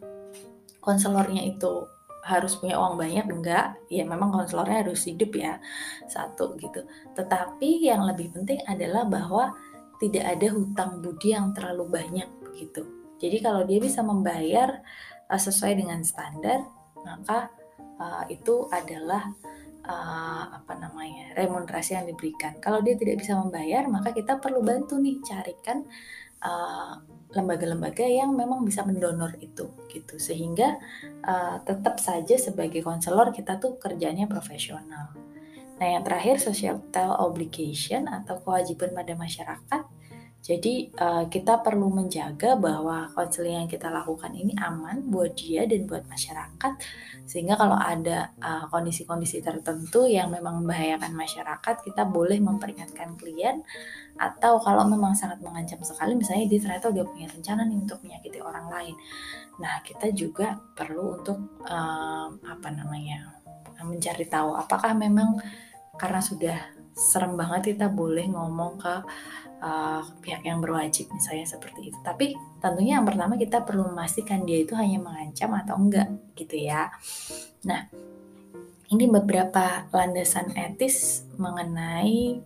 konselornya 0.79 1.43
itu 1.43 1.87
harus 2.27 2.59
punya 2.59 2.75
uang 2.83 2.99
banyak? 2.99 3.31
Enggak. 3.31 3.79
Ya 3.87 4.03
memang 4.03 4.35
konselornya 4.35 4.83
harus 4.83 5.07
hidup 5.07 5.31
ya. 5.39 5.63
Satu 6.11 6.59
gitu. 6.59 6.83
Tetapi 7.15 7.87
yang 7.87 8.03
lebih 8.03 8.35
penting 8.35 8.59
adalah 8.67 9.07
bahwa 9.07 9.55
tidak 9.97 10.25
ada 10.37 10.47
hutang 10.53 11.01
budi 11.01 11.33
yang 11.33 11.57
terlalu 11.57 11.89
banyak 11.89 12.29
begitu 12.45 12.85
jadi 13.17 13.41
kalau 13.41 13.65
dia 13.65 13.81
bisa 13.81 14.05
membayar 14.05 14.85
uh, 15.29 15.41
sesuai 15.41 15.81
dengan 15.81 16.05
standar 16.05 16.69
maka 17.01 17.49
uh, 17.97 18.25
itu 18.29 18.69
adalah 18.69 19.33
uh, 19.87 20.45
apa 20.53 20.75
namanya 20.77 21.33
remunerasi 21.39 21.95
yang 21.95 22.11
diberikan. 22.11 22.59
Kalau 22.59 22.83
dia 22.83 22.99
tidak 22.99 23.23
bisa 23.23 23.39
membayar, 23.39 23.87
maka 23.87 24.11
kita 24.11 24.43
perlu 24.43 24.59
bantu 24.61 24.99
nih 24.99 25.23
carikan 25.23 25.87
lembaga 26.43 27.03
lembaga-lembaga 27.27 28.07
yang 28.07 28.33
memang 28.33 28.65
bisa 28.65 28.87
mendonor 28.87 29.35
itu 29.43 29.69
gitu 29.91 30.17
sehingga 30.17 30.79
uh, 31.27 31.59
tetap 31.67 31.99
saja 31.99 32.39
sebagai 32.39 32.81
konselor 32.81 33.35
kita 33.35 33.59
tuh 33.59 33.77
kerjanya 33.77 34.25
profesional. 34.31 35.13
Nah 35.77 35.87
yang 35.87 36.07
terakhir 36.07 36.41
societal 36.41 37.19
obligation 37.21 38.09
atau 38.09 38.41
kewajiban 38.41 38.95
pada 38.97 39.13
masyarakat 39.13 39.83
jadi 40.47 40.95
uh, 40.95 41.25
kita 41.27 41.59
perlu 41.59 41.91
menjaga 41.91 42.55
bahwa 42.55 43.11
konseling 43.19 43.67
yang 43.67 43.71
kita 43.71 43.91
lakukan 43.91 44.31
ini 44.31 44.55
aman 44.63 45.11
buat 45.11 45.35
dia 45.35 45.67
dan 45.67 45.91
buat 45.91 46.07
masyarakat 46.07 46.73
sehingga 47.27 47.59
kalau 47.59 47.75
ada 47.75 48.31
uh, 48.39 48.71
kondisi-kondisi 48.71 49.43
tertentu 49.43 50.07
yang 50.07 50.31
memang 50.31 50.63
membahayakan 50.63 51.19
masyarakat 51.19 51.83
kita 51.83 52.07
boleh 52.07 52.39
memperingatkan 52.39 53.19
klien 53.19 53.59
atau 54.23 54.63
kalau 54.63 54.87
memang 54.87 55.19
sangat 55.19 55.43
mengancam 55.43 55.83
sekali 55.83 56.15
misalnya 56.15 56.47
dia 56.47 56.63
ternyata 56.63 56.95
udah 56.95 57.05
punya 57.11 57.27
rencana 57.27 57.67
nih 57.67 57.79
untuk 57.83 57.99
menyakiti 58.07 58.39
orang 58.39 58.71
lain. 58.71 58.95
Nah, 59.59 59.83
kita 59.83 60.15
juga 60.15 60.55
perlu 60.79 61.19
untuk 61.19 61.59
uh, 61.67 62.31
apa 62.31 62.69
namanya? 62.71 63.35
mencari 63.77 64.25
tahu 64.25 64.57
apakah 64.57 64.97
memang 64.97 65.37
karena 66.01 66.25
sudah 66.25 66.57
serem 66.97 67.37
banget 67.37 67.77
kita 67.77 67.93
boleh 67.93 68.25
ngomong 68.33 68.81
ke 68.81 68.95
uh, 69.61 70.03
pihak 70.21 70.43
yang 70.45 70.61
berwajib 70.61 71.09
misalnya 71.13 71.47
seperti 71.47 71.93
itu. 71.93 71.99
Tapi 72.03 72.37
tentunya 72.59 72.99
yang 73.01 73.07
pertama 73.07 73.37
kita 73.39 73.63
perlu 73.63 73.89
memastikan 73.93 74.45
dia 74.45 74.63
itu 74.65 74.75
hanya 74.77 75.01
mengancam 75.01 75.53
atau 75.55 75.75
enggak 75.79 76.09
gitu 76.37 76.57
ya. 76.57 76.91
Nah, 77.65 77.89
ini 78.93 79.05
beberapa 79.11 79.91
landasan 79.91 80.55
etis 80.55 81.27
mengenai 81.37 82.41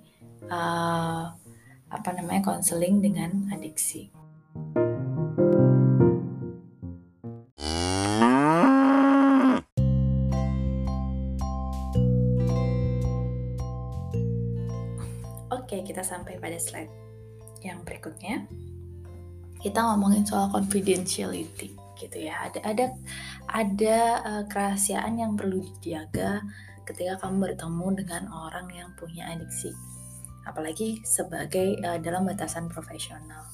uh, 0.48 1.24
apa 1.90 2.08
namanya 2.14 2.54
konseling 2.54 3.02
dengan 3.02 3.50
adiksi. 3.50 4.08
Kita 15.90 16.06
sampai 16.06 16.38
pada 16.38 16.54
slide 16.54 16.94
yang 17.66 17.82
berikutnya. 17.82 18.46
Kita 19.58 19.82
ngomongin 19.82 20.22
soal 20.22 20.48
confidentiality 20.54 21.74
gitu 21.98 22.16
ya. 22.30 22.46
Ada 22.46 22.62
ada 22.62 22.86
ada 23.50 23.98
uh, 24.22 24.44
kerahasiaan 24.46 25.18
yang 25.18 25.34
perlu 25.34 25.60
dijaga 25.60 26.40
ketika 26.86 27.26
kamu 27.26 27.50
bertemu 27.50 27.86
dengan 27.98 28.22
orang 28.30 28.70
yang 28.70 28.94
punya 28.94 29.28
adiksi. 29.34 29.74
Apalagi 30.46 31.02
sebagai 31.04 31.76
uh, 31.84 31.98
dalam 31.98 32.24
batasan 32.24 32.70
profesional. 32.72 33.44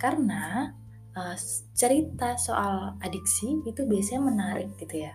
Karena 0.00 0.72
uh, 1.18 1.36
cerita 1.76 2.38
soal 2.40 2.96
adiksi 3.04 3.60
itu 3.66 3.84
biasanya 3.84 4.22
menarik 4.32 4.70
gitu 4.78 5.04
ya. 5.04 5.12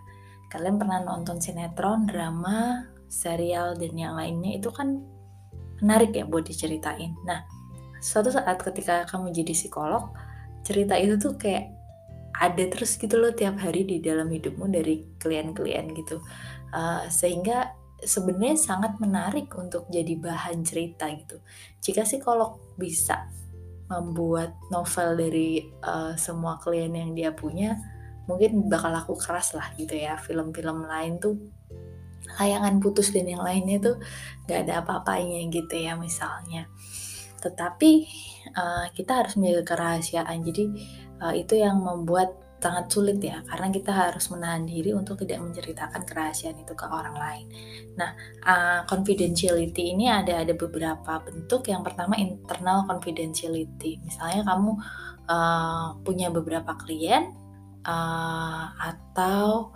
Kalian 0.53 0.77
pernah 0.77 1.01
nonton 1.01 1.41
sinetron, 1.41 2.05
drama, 2.05 2.85
serial 3.09 3.73
dan 3.73 3.97
yang 3.97 4.13
lainnya 4.13 4.61
itu 4.61 4.69
kan 4.69 5.14
menarik 5.83 6.15
ya 6.15 6.23
buat 6.27 6.45
diceritain. 6.47 7.15
Nah, 7.27 7.43
suatu 7.99 8.31
saat 8.31 8.61
ketika 8.61 9.07
kamu 9.09 9.33
jadi 9.33 9.53
psikolog, 9.55 10.13
cerita 10.61 10.95
itu 10.99 11.17
tuh 11.17 11.35
kayak 11.35 11.71
ada 12.35 12.67
terus 12.67 12.99
gitu 12.99 13.15
loh 13.15 13.31
tiap 13.31 13.55
hari 13.63 13.87
di 13.87 14.03
dalam 14.03 14.27
hidupmu 14.27 14.67
dari 14.67 15.07
klien-klien 15.19 15.87
gitu. 15.95 16.19
Uh, 16.75 17.07
sehingga 17.07 17.71
sebenarnya 18.03 18.59
sangat 18.59 18.99
menarik 18.99 19.47
untuk 19.55 19.87
jadi 19.87 20.19
bahan 20.19 20.67
cerita 20.67 21.07
gitu. 21.15 21.39
Jika 21.79 22.03
psikolog 22.03 22.59
bisa 22.75 23.31
membuat 23.87 24.57
novel 24.73 25.15
dari 25.15 25.71
uh, 25.85 26.17
semua 26.19 26.59
klien 26.59 26.91
yang 26.91 27.15
dia 27.15 27.31
punya, 27.31 27.79
mungkin 28.27 28.67
bakal 28.67 28.91
laku 28.91 29.15
keras 29.15 29.55
lah 29.55 29.71
gitu 29.79 29.95
ya. 29.95 30.19
Film-film 30.19 30.83
lain 30.83 31.21
tuh 31.21 31.39
layangan 32.37 32.81
putus 32.81 33.13
dan 33.13 33.29
yang 33.29 33.43
lainnya 33.43 33.77
tuh 33.81 33.95
gak 34.49 34.65
ada 34.67 34.81
apa-apanya 34.81 35.45
gitu 35.49 35.75
ya 35.75 35.93
misalnya 35.97 36.69
tetapi 37.41 38.09
uh, 38.57 38.89
kita 38.93 39.21
harus 39.21 39.37
menjaga 39.37 39.75
kerahasiaan 39.75 40.41
jadi 40.41 40.65
uh, 41.21 41.33
itu 41.37 41.61
yang 41.61 41.77
membuat 41.81 42.45
sangat 42.65 42.89
sulit 42.89 43.21
ya 43.21 43.45
karena 43.45 43.69
kita 43.69 43.93
harus 43.93 44.25
menahan 44.33 44.65
diri 44.65 44.89
untuk 44.97 45.21
tidak 45.21 45.37
menceritakan 45.45 46.01
kerahasiaan 46.01 46.57
itu 46.57 46.73
ke 46.73 46.85
orang 46.89 47.13
lain. 47.13 47.45
Nah, 47.93 48.17
uh, 48.41 48.81
confidentiality 48.89 49.93
ini 49.93 50.09
ada 50.09 50.41
ada 50.41 50.57
beberapa 50.57 51.21
bentuk. 51.21 51.69
Yang 51.69 51.93
pertama 51.93 52.17
internal 52.17 52.89
confidentiality. 52.89 54.01
Misalnya 54.01 54.41
kamu 54.49 54.81
uh, 55.29 55.87
punya 56.01 56.33
beberapa 56.33 56.73
klien 56.73 57.37
uh, 57.85 58.65
atau 58.81 59.69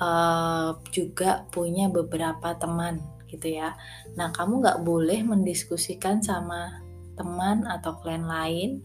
uh, 0.00 0.76
juga 0.92 1.44
punya 1.52 1.88
beberapa 1.88 2.56
teman 2.56 3.00
gitu 3.26 3.58
ya. 3.58 3.74
Nah, 4.14 4.30
kamu 4.30 4.62
nggak 4.62 4.80
boleh 4.86 5.20
mendiskusikan 5.26 6.22
sama 6.22 6.78
teman 7.18 7.66
atau 7.66 7.98
klien 7.98 8.22
lain 8.22 8.84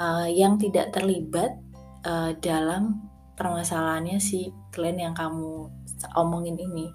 uh, 0.00 0.26
yang 0.26 0.58
tidak 0.58 0.90
terlibat 0.90 1.54
uh, 2.02 2.34
dalam 2.42 3.06
permasalahannya 3.36 4.16
si 4.18 4.50
klien 4.72 4.96
yang 4.96 5.12
kamu 5.12 5.68
omongin 6.16 6.56
ini, 6.56 6.88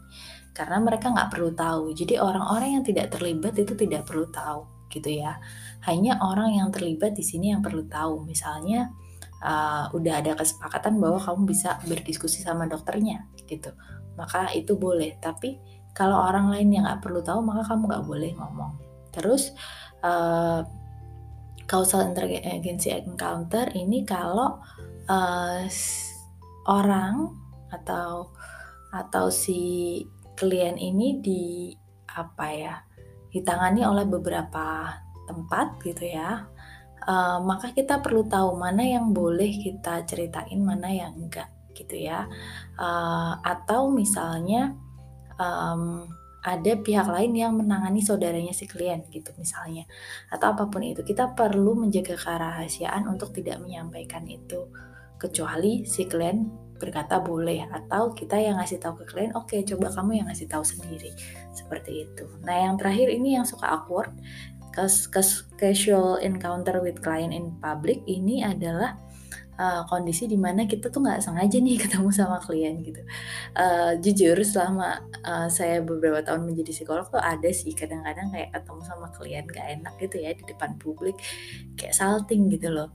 karena 0.57 0.81
mereka 0.81 1.13
nggak 1.13 1.31
perlu 1.31 1.53
tahu. 1.53 1.93
Jadi 1.93 2.17
orang-orang 2.17 2.81
yang 2.81 2.83
tidak 2.85 3.13
terlibat 3.13 3.53
itu 3.55 3.77
tidak 3.77 4.09
perlu 4.09 4.25
tahu, 4.33 4.89
gitu 4.89 5.21
ya. 5.21 5.37
Hanya 5.85 6.17
orang 6.21 6.57
yang 6.57 6.69
terlibat 6.73 7.13
di 7.13 7.23
sini 7.25 7.53
yang 7.53 7.61
perlu 7.61 7.85
tahu. 7.85 8.25
Misalnya 8.25 8.89
uh, 9.41 9.89
udah 9.93 10.13
ada 10.21 10.37
kesepakatan 10.37 10.97
bahwa 11.01 11.17
kamu 11.21 11.45
bisa 11.49 11.77
berdiskusi 11.85 12.41
sama 12.41 12.65
dokternya 12.69 13.25
gitu. 13.51 13.75
Maka 14.15 14.55
itu 14.55 14.79
boleh. 14.79 15.19
Tapi 15.19 15.59
kalau 15.91 16.23
orang 16.23 16.47
lain 16.47 16.71
yang 16.71 16.83
nggak 16.87 17.03
perlu 17.03 17.19
tahu 17.19 17.43
maka 17.43 17.67
kamu 17.67 17.83
nggak 17.91 18.05
boleh 18.07 18.31
ngomong. 18.39 18.71
Terus 19.11 19.51
uh, 20.07 20.63
causal 21.67 22.07
interagency 22.07 22.95
encounter 22.95 23.67
ini 23.75 24.07
kalau 24.07 24.63
uh, 25.11 25.63
orang 26.67 27.31
atau 27.71 28.31
atau 28.91 29.31
si 29.31 30.03
klien 30.35 30.75
ini 30.75 31.23
di 31.23 31.43
apa 32.11 32.47
ya 32.51 32.75
ditangani 33.31 33.87
oleh 33.87 34.03
beberapa 34.03 34.99
tempat 35.23 35.79
gitu 35.79 36.11
ya 36.11 36.43
uh, 37.07 37.39
maka 37.39 37.71
kita 37.71 38.03
perlu 38.03 38.27
tahu 38.27 38.59
mana 38.59 38.83
yang 38.83 39.15
boleh 39.15 39.47
kita 39.55 40.03
ceritain 40.03 40.59
mana 40.59 40.91
yang 40.91 41.15
enggak 41.15 41.47
gitu 41.73 41.95
ya. 41.95 42.27
Uh, 42.75 43.39
atau 43.43 43.91
misalnya 43.91 44.75
um, 45.37 46.07
ada 46.41 46.73
pihak 46.73 47.05
lain 47.05 47.37
yang 47.37 47.53
menangani 47.53 48.01
saudaranya 48.01 48.53
si 48.53 48.65
klien 48.65 49.05
gitu 49.13 49.29
misalnya. 49.37 49.85
Atau 50.33 50.57
apa 50.57 50.65
pun 50.67 50.81
itu 50.81 51.05
kita 51.05 51.37
perlu 51.37 51.77
menjaga 51.77 52.17
kerahasiaan 52.17 53.05
untuk 53.05 53.29
tidak 53.33 53.61
menyampaikan 53.61 54.25
itu. 54.25 54.65
Kecuali 55.21 55.85
si 55.85 56.09
klien 56.09 56.49
berkata 56.81 57.21
boleh 57.21 57.69
atau 57.69 58.09
kita 58.09 58.41
yang 58.41 58.57
ngasih 58.57 58.81
tahu 58.81 59.05
ke 59.05 59.13
klien 59.13 59.29
oke 59.37 59.53
okay, 59.53 59.61
coba 59.61 59.93
kamu 59.93 60.17
yang 60.17 60.27
ngasih 60.33 60.49
tahu 60.49 60.65
sendiri. 60.65 61.13
Seperti 61.53 62.09
itu. 62.09 62.25
Nah 62.41 62.57
yang 62.57 62.75
terakhir 62.81 63.13
ini 63.13 63.37
yang 63.37 63.45
suka 63.45 63.69
awkward 63.69 64.09
casual 65.59 66.17
encounter 66.23 66.79
with 66.81 67.03
client 67.03 67.35
in 67.35 67.53
public 67.59 68.01
ini 68.07 68.41
adalah 68.41 68.97
uh, 69.61 69.81
kondisi 69.85 70.25
di 70.25 70.37
mana 70.41 70.65
kita 70.65 70.89
tuh 70.89 71.05
nggak 71.05 71.21
sengaja 71.21 71.57
nih 71.61 71.77
ketemu 71.85 72.09
sama 72.09 72.41
klien 72.41 72.81
gitu. 72.81 73.01
Uh, 73.53 73.93
jujur 74.01 74.37
selama 74.41 75.05
uh, 75.21 75.47
saya 75.47 75.85
beberapa 75.85 76.25
tahun 76.25 76.49
menjadi 76.49 76.73
psikolog 76.73 77.05
tuh 77.13 77.21
ada 77.21 77.49
sih 77.53 77.77
kadang-kadang 77.77 78.33
kayak 78.33 78.49
ketemu 78.57 78.81
sama 78.81 79.07
klien 79.13 79.45
gak 79.45 79.67
enak 79.77 79.93
gitu 80.01 80.17
ya 80.17 80.33
di 80.33 80.43
depan 80.49 80.73
publik 80.81 81.15
kayak 81.77 81.93
salting 81.93 82.49
gitu 82.49 82.73
loh. 82.73 82.89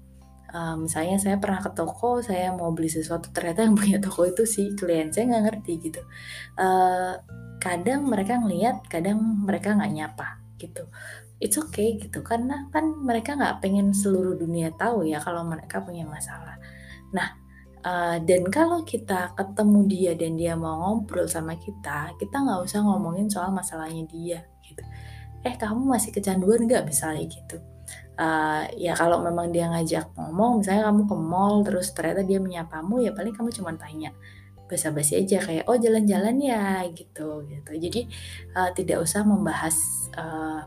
Uh, 0.51 0.79
misalnya 0.79 1.19
saya 1.19 1.37
pernah 1.43 1.59
ke 1.59 1.71
toko, 1.75 2.23
saya 2.23 2.55
mau 2.55 2.71
beli 2.71 2.91
sesuatu 2.91 3.31
ternyata 3.31 3.67
yang 3.67 3.75
punya 3.79 3.99
toko 4.03 4.27
itu 4.27 4.43
si 4.47 4.75
klien 4.75 5.11
saya 5.15 5.31
nggak 5.31 5.45
ngerti 5.53 5.73
gitu. 5.91 6.03
Uh, 6.59 7.19
kadang 7.63 8.07
mereka 8.07 8.39
ngeliat, 8.39 8.83
kadang 8.87 9.19
mereka 9.43 9.75
nggak 9.75 9.93
nyapa 9.95 10.46
gitu 10.59 10.89
it's 11.41 11.61
okay 11.61 12.01
gitu 12.01 12.25
karena 12.25 12.69
kan 12.73 12.97
mereka 13.05 13.37
nggak 13.37 13.61
pengen 13.61 13.93
seluruh 13.93 14.37
dunia 14.41 14.73
tahu 14.73 15.05
ya 15.05 15.21
kalau 15.21 15.45
mereka 15.45 15.85
punya 15.85 16.09
masalah. 16.09 16.57
Nah 17.13 17.37
uh, 17.85 18.17
dan 18.25 18.49
kalau 18.49 18.81
kita 18.89 19.37
ketemu 19.37 19.81
dia 19.85 20.13
dan 20.17 20.33
dia 20.41 20.55
mau 20.57 20.97
ngobrol 20.97 21.29
sama 21.29 21.61
kita, 21.61 22.17
kita 22.17 22.37
nggak 22.41 22.61
usah 22.65 22.81
ngomongin 22.81 23.29
soal 23.29 23.53
masalahnya 23.53 24.09
dia 24.09 24.41
gitu. 24.65 24.81
Eh 25.45 25.55
kamu 25.61 25.85
masih 25.85 26.11
kecanduan 26.17 26.65
nggak 26.65 26.89
misalnya 26.89 27.25
gitu. 27.29 27.61
Uh, 28.17 28.65
ya 28.81 28.97
kalau 28.97 29.21
memang 29.21 29.53
dia 29.53 29.69
ngajak 29.69 30.09
ngomong, 30.17 30.65
misalnya 30.65 30.89
kamu 30.89 31.05
ke 31.05 31.17
mall 31.21 31.61
terus 31.61 31.93
ternyata 31.93 32.25
dia 32.25 32.41
menyapamu, 32.41 33.05
ya 33.05 33.13
paling 33.13 33.37
kamu 33.37 33.53
cuma 33.53 33.77
tanya 33.77 34.09
basa-basi 34.67 35.23
aja 35.23 35.39
kayak 35.43 35.65
oh 35.71 35.79
jalan-jalan 35.79 36.37
ya 36.43 36.83
gitu 36.91 37.47
gitu. 37.47 37.73
Jadi 37.75 38.11
uh, 38.55 38.71
tidak 38.75 39.03
usah 39.03 39.23
membahas 39.23 39.77
uh, 40.19 40.67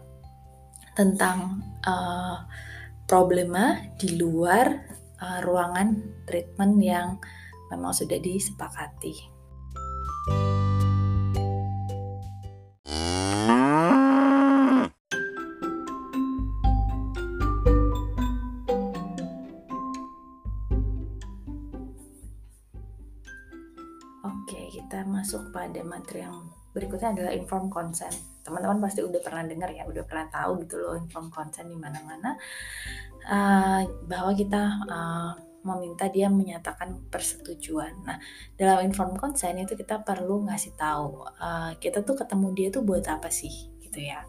tentang 0.95 1.63
uh, 1.87 2.43
problema 3.07 3.79
di 3.99 4.19
luar 4.19 4.83
uh, 5.19 5.39
ruangan 5.43 5.95
treatment 6.27 6.75
yang 6.83 7.07
memang 7.71 7.93
sudah 7.95 8.17
disepakati. 8.19 9.38
Masuk 25.29 25.53
pada 25.53 25.85
materi 25.85 26.25
yang 26.25 26.49
berikutnya 26.73 27.13
adalah 27.13 27.31
inform 27.37 27.69
consent 27.69 28.17
teman-teman 28.49 28.81
pasti 28.81 29.05
udah 29.05 29.21
pernah 29.21 29.45
dengar 29.45 29.69
ya, 29.69 29.85
udah 29.85 30.01
pernah 30.09 30.25
tahu 30.33 30.65
gitu 30.65 30.81
loh 30.81 30.97
inform 30.97 31.29
consent 31.29 31.69
di 31.69 31.77
mana-mana 31.77 32.33
uh, 33.29 33.85
bahwa 34.09 34.33
kita 34.33 34.61
uh, 34.89 35.37
meminta 35.61 36.09
dia 36.09 36.33
menyatakan 36.33 36.97
persetujuan. 37.13 37.93
Nah, 38.09 38.17
dalam 38.57 38.89
inform 38.89 39.13
consent 39.21 39.53
itu 39.61 39.77
kita 39.77 40.01
perlu 40.01 40.49
ngasih 40.49 40.73
tahu 40.73 41.29
uh, 41.29 41.77
kita 41.77 42.01
tuh 42.01 42.17
ketemu 42.17 42.47
dia 42.57 42.67
tuh 42.73 42.81
buat 42.81 43.05
apa 43.05 43.29
sih 43.29 43.69
gitu 43.85 44.01
ya. 44.01 44.25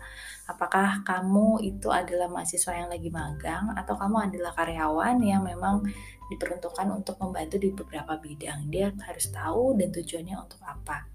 Apakah 0.50 1.06
kamu 1.06 1.62
itu 1.62 1.94
adalah 1.94 2.26
mahasiswa 2.26 2.74
yang 2.74 2.90
lagi 2.90 3.06
magang 3.06 3.70
atau 3.78 3.94
kamu 3.94 4.26
adalah 4.26 4.50
karyawan 4.58 5.22
yang 5.22 5.46
memang 5.46 5.86
diperuntukkan 6.26 6.90
untuk 6.90 7.22
membantu 7.22 7.62
di 7.62 7.70
beberapa 7.70 8.18
bidang. 8.18 8.66
Dia 8.66 8.90
harus 9.06 9.30
tahu 9.30 9.78
dan 9.78 9.94
tujuannya 9.94 10.34
untuk 10.34 10.58
apa. 10.66 11.06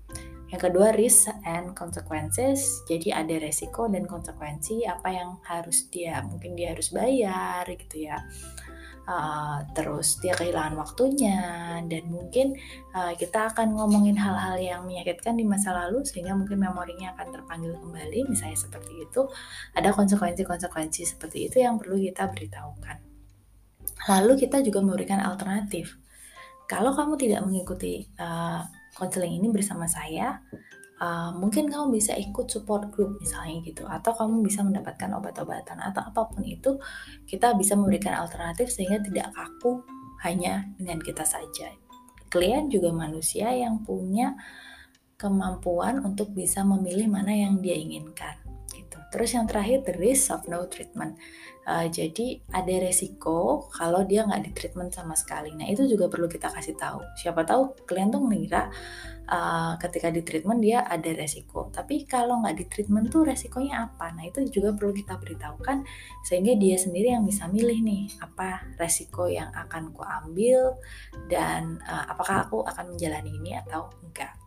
Yang 0.47 0.71
kedua 0.71 0.95
risk 0.95 1.27
and 1.43 1.75
consequences. 1.75 2.79
Jadi 2.87 3.11
ada 3.11 3.35
resiko 3.35 3.91
dan 3.91 4.07
konsekuensi 4.07 4.87
apa 4.87 5.11
yang 5.11 5.35
harus 5.43 5.91
dia 5.91 6.23
mungkin 6.23 6.55
dia 6.55 6.71
harus 6.71 6.95
bayar 6.95 7.67
gitu 7.67 8.07
ya. 8.07 8.23
Uh, 9.05 9.61
terus 9.77 10.17
dia 10.17 10.33
kehilangan 10.33 10.81
waktunya 10.81 11.37
dan 11.85 12.03
mungkin 12.09 12.57
uh, 12.97 13.13
kita 13.13 13.53
akan 13.53 13.77
ngomongin 13.77 14.17
hal-hal 14.17 14.57
yang 14.57 14.81
menyakitkan 14.81 15.37
di 15.37 15.45
masa 15.45 15.77
lalu 15.77 16.01
sehingga 16.01 16.33
mungkin 16.33 16.57
memorinya 16.57 17.13
akan 17.13 17.29
terpanggil 17.29 17.77
kembali 17.77 18.25
misalnya 18.25 18.57
seperti 18.57 19.05
itu. 19.05 19.29
Ada 19.77 19.93
konsekuensi-konsekuensi 19.93 21.05
seperti 21.05 21.45
itu 21.45 21.61
yang 21.61 21.77
perlu 21.77 22.01
kita 22.01 22.33
beritahukan. 22.33 22.97
Lalu 24.09 24.33
kita 24.41 24.65
juga 24.65 24.81
memberikan 24.81 25.21
alternatif. 25.21 26.01
Kalau 26.65 26.97
kamu 26.97 27.13
tidak 27.21 27.45
mengikuti 27.45 28.09
uh, 28.17 28.65
konseling 28.97 29.37
ini 29.37 29.53
bersama 29.53 29.85
saya, 29.85 30.41
uh, 31.01 31.31
mungkin 31.35 31.67
kamu 31.71 31.95
bisa 31.99 32.15
ikut 32.15 32.47
support 32.47 32.91
group 32.91 33.19
misalnya 33.19 33.63
gitu, 33.63 33.83
atau 33.87 34.11
kamu 34.15 34.43
bisa 34.43 34.63
mendapatkan 34.63 35.11
obat-obatan 35.15 35.79
atau 35.79 36.01
apa 36.05 36.21
pun 36.31 36.43
itu, 36.43 36.77
kita 37.27 37.55
bisa 37.55 37.75
memberikan 37.75 38.15
alternatif 38.15 38.71
sehingga 38.71 39.01
tidak 39.03 39.31
kaku 39.33 39.83
hanya 40.23 40.67
dengan 40.79 40.99
kita 41.01 41.23
saja. 41.27 41.71
Klien 42.31 42.67
juga 42.67 42.91
manusia 42.91 43.53
yang 43.53 43.85
punya 43.85 44.35
kemampuan 45.15 46.03
untuk 46.03 46.35
bisa 46.35 46.67
memilih 46.67 47.07
mana 47.07 47.31
yang 47.31 47.63
dia 47.63 47.79
inginkan. 47.79 48.35
Gitu. 48.67 48.99
Terus 49.15 49.29
yang 49.31 49.47
terakhir 49.47 49.87
the 49.87 49.95
risk 49.95 50.27
of 50.33 50.43
no 50.51 50.67
treatment. 50.67 51.15
Uh, 51.65 51.89
jadi 51.89 52.37
ada 52.53 52.77
resiko 52.77 53.65
kalau 53.73 54.05
dia 54.05 54.21
nggak 54.21 54.43
di 54.45 54.51
treatment 54.53 54.93
sama 54.93 55.17
sekali. 55.17 55.49
Nah 55.57 55.65
itu 55.65 55.89
juga 55.89 56.05
perlu 56.05 56.29
kita 56.29 56.53
kasih 56.53 56.77
tahu. 56.77 57.01
Siapa 57.17 57.41
tahu 57.41 57.73
klien 57.89 58.13
tuh 58.13 58.21
mengira 58.21 58.69
uh, 59.25 59.73
ketika 59.81 60.13
di 60.13 60.21
treatment 60.21 60.61
dia 60.61 60.85
ada 60.85 61.09
resiko. 61.17 61.73
Tapi 61.73 62.05
kalau 62.05 62.45
nggak 62.45 62.55
di 62.61 62.65
treatment 62.69 63.09
tuh 63.09 63.25
resikonya 63.25 63.89
apa? 63.89 64.13
Nah 64.13 64.29
itu 64.29 64.45
juga 64.45 64.77
perlu 64.77 64.93
kita 64.93 65.17
beritahukan 65.17 65.81
sehingga 66.21 66.53
dia 66.53 66.77
sendiri 66.77 67.17
yang 67.17 67.25
bisa 67.25 67.49
milih 67.49 67.81
nih 67.81 68.13
apa 68.21 68.61
resiko 68.77 69.25
yang 69.25 69.49
akan 69.49 69.89
ku 69.89 70.05
ambil 70.05 70.77
dan 71.25 71.81
uh, 71.89 72.13
apakah 72.13 72.45
aku 72.45 72.61
akan 72.61 72.93
menjalani 72.93 73.33
ini 73.41 73.57
atau 73.57 73.89
enggak. 74.05 74.37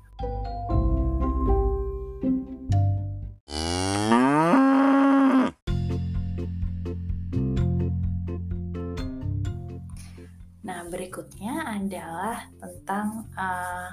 Berikutnya 11.38 11.70
adalah 11.70 12.50
tentang 12.58 13.22
eh, 13.38 13.90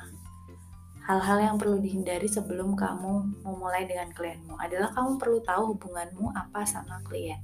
hal-hal 1.06 1.38
yang 1.38 1.56
perlu 1.62 1.78
dihindari 1.78 2.26
sebelum 2.26 2.74
kamu 2.74 3.46
memulai 3.46 3.86
dengan 3.86 4.10
klienmu 4.10 4.58
adalah 4.58 4.90
kamu 4.90 5.22
perlu 5.22 5.40
tahu 5.46 5.78
hubunganmu 5.78 6.34
apa 6.34 6.66
sama 6.66 6.98
klien 7.06 7.38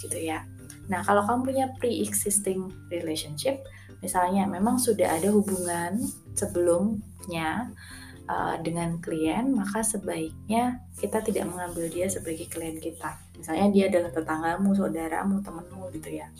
gitu 0.00 0.16
ya. 0.16 0.48
Nah, 0.88 1.04
kalau 1.04 1.20
kamu 1.28 1.52
punya 1.52 1.66
pre-existing 1.76 2.72
relationship, 2.88 3.60
misalnya 4.00 4.48
memang 4.48 4.80
sudah 4.80 5.20
ada 5.20 5.28
hubungan 5.28 6.00
sebelumnya 6.32 7.68
uh, 8.32 8.56
dengan 8.64 8.96
klien, 9.04 9.52
maka 9.52 9.84
sebaiknya 9.84 10.80
kita 10.96 11.20
tidak 11.20 11.44
mengambil 11.52 11.92
dia 11.92 12.08
sebagai 12.08 12.48
klien 12.48 12.80
kita. 12.80 13.20
Misalnya 13.36 13.68
dia 13.68 13.84
adalah 13.92 14.16
tetanggamu, 14.16 14.72
saudaramu, 14.72 15.44
temanmu 15.44 15.92
gitu 15.92 16.16
ya 16.16 16.32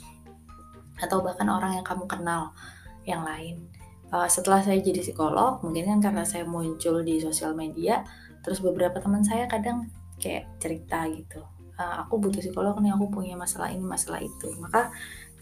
atau 1.01 1.19
bahkan 1.25 1.49
orang 1.49 1.81
yang 1.81 1.85
kamu 1.85 2.05
kenal 2.05 2.53
yang 3.03 3.23
lain. 3.23 3.67
Uh, 4.13 4.29
setelah 4.29 4.61
saya 4.61 4.77
jadi 4.77 5.01
psikolog, 5.01 5.59
mungkin 5.65 5.89
kan 5.89 5.99
karena 5.99 6.23
saya 6.23 6.45
muncul 6.45 7.01
di 7.01 7.17
sosial 7.17 7.57
media, 7.57 8.05
terus 8.45 8.61
beberapa 8.61 9.01
teman 9.01 9.25
saya 9.25 9.49
kadang 9.49 9.89
kayak 10.21 10.45
cerita 10.61 11.09
gitu, 11.09 11.41
uh, 11.81 12.05
aku 12.05 12.21
butuh 12.21 12.37
psikolog 12.37 12.77
nih, 12.77 12.93
aku 12.93 13.09
punya 13.09 13.33
masalah 13.33 13.73
ini, 13.73 13.81
masalah 13.81 14.21
itu. 14.21 14.53
Maka 14.61 14.93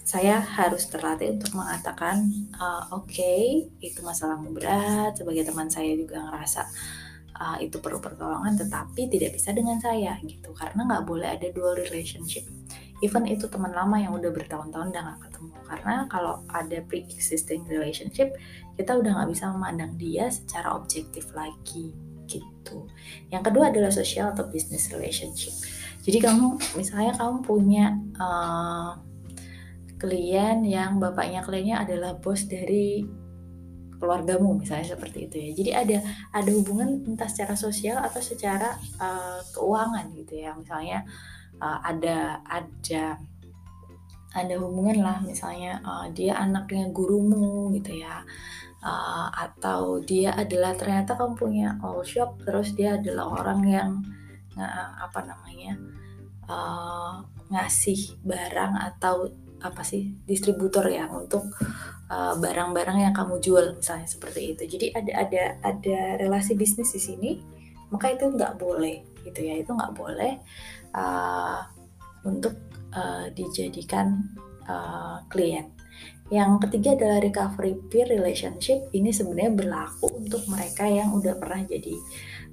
saya 0.01 0.39
harus 0.39 0.87
terlatih 0.87 1.35
untuk 1.35 1.51
mengatakan, 1.53 2.25
uh, 2.57 2.95
oke, 2.95 3.11
okay, 3.11 3.67
itu 3.83 3.99
masalahmu 4.01 4.55
berat. 4.55 5.19
Sebagai 5.19 5.45
teman 5.45 5.67
saya 5.67 5.91
juga 5.93 6.23
ngerasa 6.31 6.61
uh, 7.37 7.57
itu 7.59 7.77
perlu 7.83 7.99
pertolongan, 7.99 8.55
tetapi 8.55 9.11
tidak 9.11 9.35
bisa 9.35 9.51
dengan 9.51 9.77
saya 9.83 10.15
gitu, 10.23 10.55
karena 10.55 10.87
nggak 10.87 11.03
boleh 11.03 11.27
ada 11.27 11.47
dual 11.51 11.75
relationship 11.75 12.47
even 13.01 13.25
itu 13.25 13.49
teman 13.49 13.73
lama 13.73 13.97
yang 13.97 14.13
udah 14.13 14.29
bertahun-tahun 14.29 14.93
udah 14.93 15.01
gak 15.01 15.19
ketemu. 15.29 15.53
Karena 15.65 15.95
kalau 16.07 16.33
ada 16.49 16.77
pre-existing 16.85 17.65
relationship 17.65 18.37
kita 18.77 18.97
udah 18.97 19.11
nggak 19.13 19.29
bisa 19.29 19.51
memandang 19.53 19.93
dia 19.99 20.29
secara 20.31 20.73
objektif 20.73 21.29
lagi 21.37 21.93
gitu. 22.25 22.87
Yang 23.27 23.51
kedua 23.51 23.69
adalah 23.69 23.91
social 23.91 24.31
atau 24.31 24.47
business 24.47 24.87
relationship. 24.89 25.53
Jadi 26.01 26.17
kamu 26.17 26.57
misalnya 26.79 27.13
kamu 27.13 27.35
punya 27.45 27.93
uh, 28.17 28.97
klien 30.01 30.65
yang 30.65 30.97
bapaknya 30.97 31.45
kliennya 31.45 31.85
adalah 31.85 32.17
bos 32.17 32.49
dari 32.49 33.05
keluargamu 34.01 34.57
misalnya 34.57 34.97
seperti 34.97 35.29
itu 35.29 35.35
ya. 35.37 35.49
Jadi 35.53 35.71
ada 35.77 35.97
ada 36.33 36.49
hubungan 36.57 37.05
entah 37.05 37.29
secara 37.29 37.53
sosial 37.53 38.01
atau 38.01 38.17
secara 38.17 38.73
uh, 38.97 39.45
keuangan 39.53 40.09
gitu 40.17 40.41
ya. 40.41 40.57
Misalnya 40.57 41.05
uh, 41.61 41.79
ada 41.85 42.41
ada 42.43 43.21
ada 44.33 44.53
hubungan 44.59 45.05
lah. 45.05 45.17
Misalnya 45.21 45.79
uh, 45.85 46.09
dia 46.11 46.35
anaknya 46.41 46.89
gurumu 46.89 47.71
gitu 47.77 48.01
ya. 48.01 48.25
Uh, 48.81 49.29
atau 49.37 50.01
dia 50.01 50.33
adalah 50.33 50.73
ternyata 50.73 51.13
kamu 51.13 51.37
punya 51.37 51.77
all 51.85 52.01
shop 52.01 52.41
terus 52.41 52.73
dia 52.73 52.97
adalah 52.97 53.29
orang 53.29 53.61
yang 53.69 53.89
uh, 54.57 54.89
apa 55.05 55.21
namanya 55.21 55.77
uh, 56.49 57.21
ngasih 57.53 58.17
barang 58.25 58.73
atau 58.81 59.29
apa 59.61 59.85
sih 59.85 60.17
distributor 60.25 60.89
ya 60.89 61.05
untuk 61.13 61.45
barang-barang 62.11 62.97
uh, 62.97 63.03
yang 63.05 63.13
kamu 63.13 63.37
jual 63.37 63.77
misalnya 63.77 64.09
seperti 64.09 64.57
itu. 64.57 64.65
Jadi 64.65 64.97
ada 64.97 65.29
ada 65.29 65.43
ada 65.61 65.97
relasi 66.17 66.57
bisnis 66.57 66.89
di 66.97 67.01
sini 67.05 67.31
maka 67.93 68.09
itu 68.09 68.33
nggak 68.33 68.57
boleh 68.57 69.05
gitu 69.21 69.45
ya. 69.45 69.61
Itu 69.61 69.77
nggak 69.77 69.93
boleh 69.93 70.41
uh, 70.95 71.59
untuk 72.25 72.55
uh, 72.93 73.27
dijadikan 73.33 74.21
uh, 74.67 75.23
klien. 75.31 75.71
Yang 76.31 76.63
ketiga 76.67 76.95
adalah 76.95 77.19
recovery 77.19 77.75
peer 77.91 78.07
relationship. 78.07 78.87
Ini 78.95 79.11
sebenarnya 79.11 79.51
berlaku 79.51 80.07
untuk 80.15 80.47
mereka 80.47 80.87
yang 80.87 81.11
udah 81.11 81.35
pernah 81.35 81.67
jadi 81.67 81.91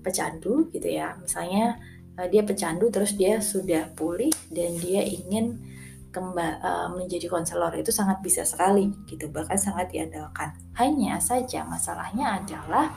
pecandu 0.03 0.67
gitu 0.75 0.89
ya. 0.91 1.15
Misalnya 1.23 1.79
uh, 2.19 2.27
dia 2.27 2.43
pecandu 2.43 2.91
terus 2.91 3.15
dia 3.15 3.39
sudah 3.39 3.95
pulih 3.95 4.35
dan 4.51 4.75
dia 4.83 5.07
ingin 5.07 5.63
kemba, 6.11 6.59
uh, 6.59 6.89
menjadi 6.91 7.31
konselor. 7.31 7.71
Itu 7.79 7.95
sangat 7.95 8.19
bisa 8.19 8.43
sekali 8.43 8.91
gitu 9.07 9.31
bahkan 9.31 9.55
sangat 9.55 9.95
diandalkan. 9.95 10.59
Hanya 10.75 11.23
saja 11.23 11.63
masalahnya 11.63 12.43
adalah 12.43 12.91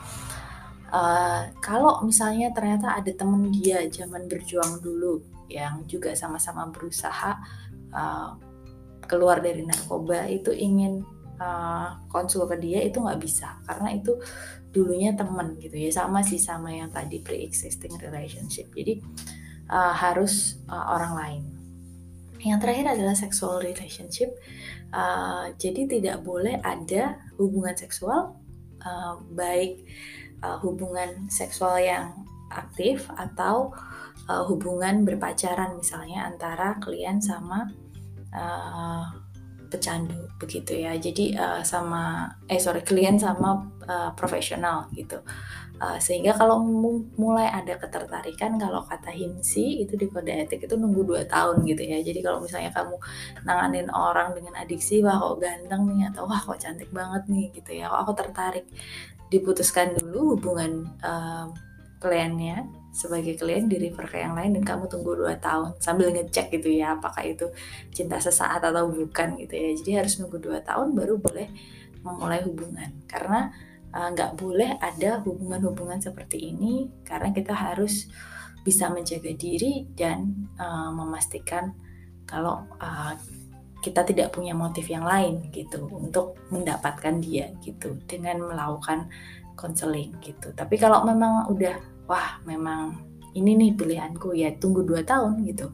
uh, 0.90 1.46
kalau 1.62 2.02
misalnya 2.02 2.50
ternyata 2.50 2.98
ada 2.98 3.10
temen 3.14 3.54
dia 3.54 3.86
zaman 3.86 4.26
berjuang 4.26 4.82
dulu 4.82 5.31
yang 5.52 5.84
juga 5.84 6.16
sama-sama 6.16 6.72
berusaha 6.72 7.36
uh, 7.92 8.30
keluar 9.04 9.44
dari 9.44 9.60
narkoba 9.66 10.24
itu 10.32 10.50
ingin 10.56 11.04
uh, 11.36 12.00
konsul 12.08 12.48
ke 12.48 12.56
dia 12.56 12.80
itu 12.80 12.98
nggak 13.02 13.20
bisa. 13.20 13.60
Karena 13.68 13.92
itu 13.92 14.16
dulunya 14.72 15.12
temen 15.12 15.60
gitu 15.60 15.76
ya 15.76 15.92
sama 15.92 16.24
sih 16.24 16.40
sama 16.40 16.72
yang 16.72 16.88
tadi 16.88 17.20
pre-existing 17.20 17.92
relationship. 18.00 18.72
Jadi 18.72 19.04
uh, 19.68 19.92
harus 19.92 20.64
uh, 20.72 20.96
orang 20.96 21.12
lain. 21.14 21.42
Yang 22.42 22.58
terakhir 22.66 22.86
adalah 22.98 23.14
sexual 23.14 23.62
relationship. 23.62 24.34
Uh, 24.90 25.54
jadi 25.56 25.88
tidak 25.88 26.16
boleh 26.26 26.58
ada 26.60 27.16
hubungan 27.38 27.72
seksual 27.72 28.36
uh, 28.84 29.14
baik 29.32 29.86
uh, 30.44 30.58
hubungan 30.60 31.30
seksual 31.32 31.78
yang 31.80 32.12
aktif 32.52 33.08
atau 33.16 33.72
uh, 33.72 33.91
hubungan 34.48 35.04
berpacaran 35.04 35.76
misalnya 35.76 36.24
antara 36.24 36.78
klien 36.78 37.18
sama 37.18 37.68
uh, 38.32 39.04
pecandu 39.72 40.28
begitu 40.36 40.76
ya. 40.76 40.96
Jadi 40.96 41.32
uh, 41.36 41.64
sama 41.64 42.28
eh 42.48 42.60
sorry 42.60 42.84
klien 42.84 43.16
sama 43.16 43.72
uh, 43.88 44.10
profesional 44.12 44.88
gitu. 44.92 45.20
Uh, 45.82 45.98
sehingga 45.98 46.30
kalau 46.38 46.62
mulai 47.18 47.50
ada 47.50 47.74
ketertarikan 47.74 48.54
kalau 48.54 48.86
kata 48.86 49.10
Himsi 49.10 49.82
itu 49.82 49.98
di 49.98 50.06
kode 50.06 50.30
etik 50.30 50.70
itu 50.70 50.78
nunggu 50.78 51.02
2 51.02 51.26
tahun 51.26 51.66
gitu 51.66 51.82
ya 51.82 51.98
jadi 52.06 52.22
kalau 52.22 52.38
misalnya 52.38 52.70
kamu 52.70 52.94
nanganin 53.42 53.90
orang 53.90 54.30
dengan 54.30 54.62
adiksi 54.62 55.02
wah 55.02 55.18
kok 55.18 55.42
ganteng 55.42 55.90
nih 55.90 56.06
atau 56.14 56.30
wah 56.30 56.38
kok 56.38 56.62
cantik 56.62 56.86
banget 56.94 57.26
nih 57.26 57.50
gitu 57.58 57.82
ya 57.82 57.90
kok 57.90 57.98
aku 57.98 58.12
tertarik 58.14 58.66
diputuskan 59.26 59.98
dulu 59.98 60.38
hubungan 60.38 60.86
uh, 61.02 61.50
kliennya 61.98 62.62
sebagai 62.92 63.40
klien 63.40 63.64
di 63.66 63.80
refer 63.80 64.04
ke 64.04 64.20
yang 64.20 64.36
lain 64.36 64.52
dan 64.60 64.64
kamu 64.68 64.84
tunggu 64.84 65.16
2 65.16 65.40
tahun 65.40 65.80
sambil 65.80 66.12
ngecek 66.12 66.52
gitu 66.60 66.68
ya 66.76 66.94
apakah 67.00 67.24
itu 67.24 67.48
cinta 67.88 68.20
sesaat 68.20 68.60
atau 68.60 68.92
bukan 68.92 69.40
gitu 69.40 69.54
ya 69.56 69.72
jadi 69.80 70.04
harus 70.04 70.20
nunggu 70.20 70.36
2 70.38 70.60
tahun 70.60 70.92
baru 70.92 71.16
boleh 71.16 71.48
memulai 72.04 72.44
hubungan 72.44 72.92
karena 73.08 73.48
Eh, 73.92 74.08
nggak 74.16 74.32
uh, 74.32 74.36
boleh 74.40 74.70
ada 74.80 75.20
hubungan-hubungan 75.20 76.00
seperti 76.00 76.56
ini 76.56 76.88
karena 77.04 77.28
kita 77.28 77.52
harus 77.52 78.08
bisa 78.64 78.88
menjaga 78.88 79.36
diri 79.36 79.84
dan 79.92 80.48
uh, 80.56 80.88
memastikan 80.96 81.76
kalau 82.24 82.64
uh, 82.80 83.12
kita 83.84 84.00
tidak 84.08 84.32
punya 84.32 84.56
motif 84.56 84.88
yang 84.88 85.04
lain 85.04 85.44
gitu 85.52 85.84
untuk 85.92 86.40
mendapatkan 86.48 87.20
dia 87.20 87.52
gitu 87.60 88.00
dengan 88.08 88.48
melakukan 88.48 89.12
konseling 89.60 90.16
gitu. 90.24 90.56
Tapi 90.56 90.80
kalau 90.80 91.04
memang 91.04 91.52
udah 91.52 91.76
wah 92.06 92.42
memang 92.44 92.98
ini 93.32 93.56
nih 93.56 93.72
pilihanku 93.72 94.36
ya 94.36 94.52
tunggu 94.56 94.84
dua 94.84 95.00
tahun 95.04 95.44
gitu. 95.48 95.72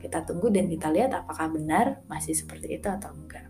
Kita 0.00 0.24
tunggu 0.24 0.52
dan 0.52 0.68
kita 0.68 0.92
lihat 0.92 1.16
apakah 1.16 1.48
benar 1.48 2.04
masih 2.08 2.36
seperti 2.36 2.76
itu 2.76 2.88
atau 2.88 3.12
enggak. 3.12 3.48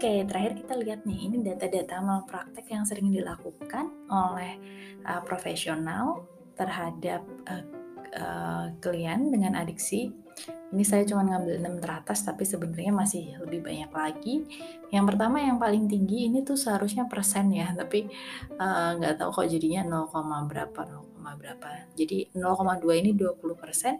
Oke, 0.00 0.24
terakhir 0.24 0.56
kita 0.64 0.74
lihat 0.80 1.00
nih, 1.04 1.28
ini 1.28 1.44
data-data 1.44 2.00
malpraktek 2.00 2.72
yang 2.72 2.88
sering 2.88 3.12
dilakukan 3.12 3.92
oleh 4.08 4.56
uh, 5.04 5.20
profesional 5.20 6.24
terhadap 6.56 7.20
uh, 7.44 7.79
uh, 8.16 8.74
klien 8.82 9.30
dengan 9.30 9.58
adiksi. 9.58 10.10
Ini 10.70 10.86
saya 10.86 11.02
cuma 11.02 11.26
ngambil 11.26 11.58
6 11.60 11.82
teratas, 11.82 12.22
tapi 12.22 12.46
sebenarnya 12.46 12.94
masih 12.94 13.36
lebih 13.42 13.60
banyak 13.66 13.90
lagi. 13.90 14.34
Yang 14.94 15.04
pertama 15.12 15.42
yang 15.42 15.58
paling 15.58 15.90
tinggi 15.90 16.30
ini 16.30 16.46
tuh 16.46 16.54
seharusnya 16.54 17.10
persen 17.10 17.50
ya, 17.50 17.74
tapi 17.74 18.06
nggak 18.56 19.14
uh, 19.14 19.18
tahu 19.18 19.30
kok 19.42 19.50
jadinya 19.50 19.82
0, 19.84 20.08
berapa, 20.46 20.80
0, 20.86 21.20
berapa. 21.20 21.90
Jadi 21.98 22.30
0,2 22.32 22.86
ini 23.02 23.10
20 23.12 23.36
persen 23.58 23.98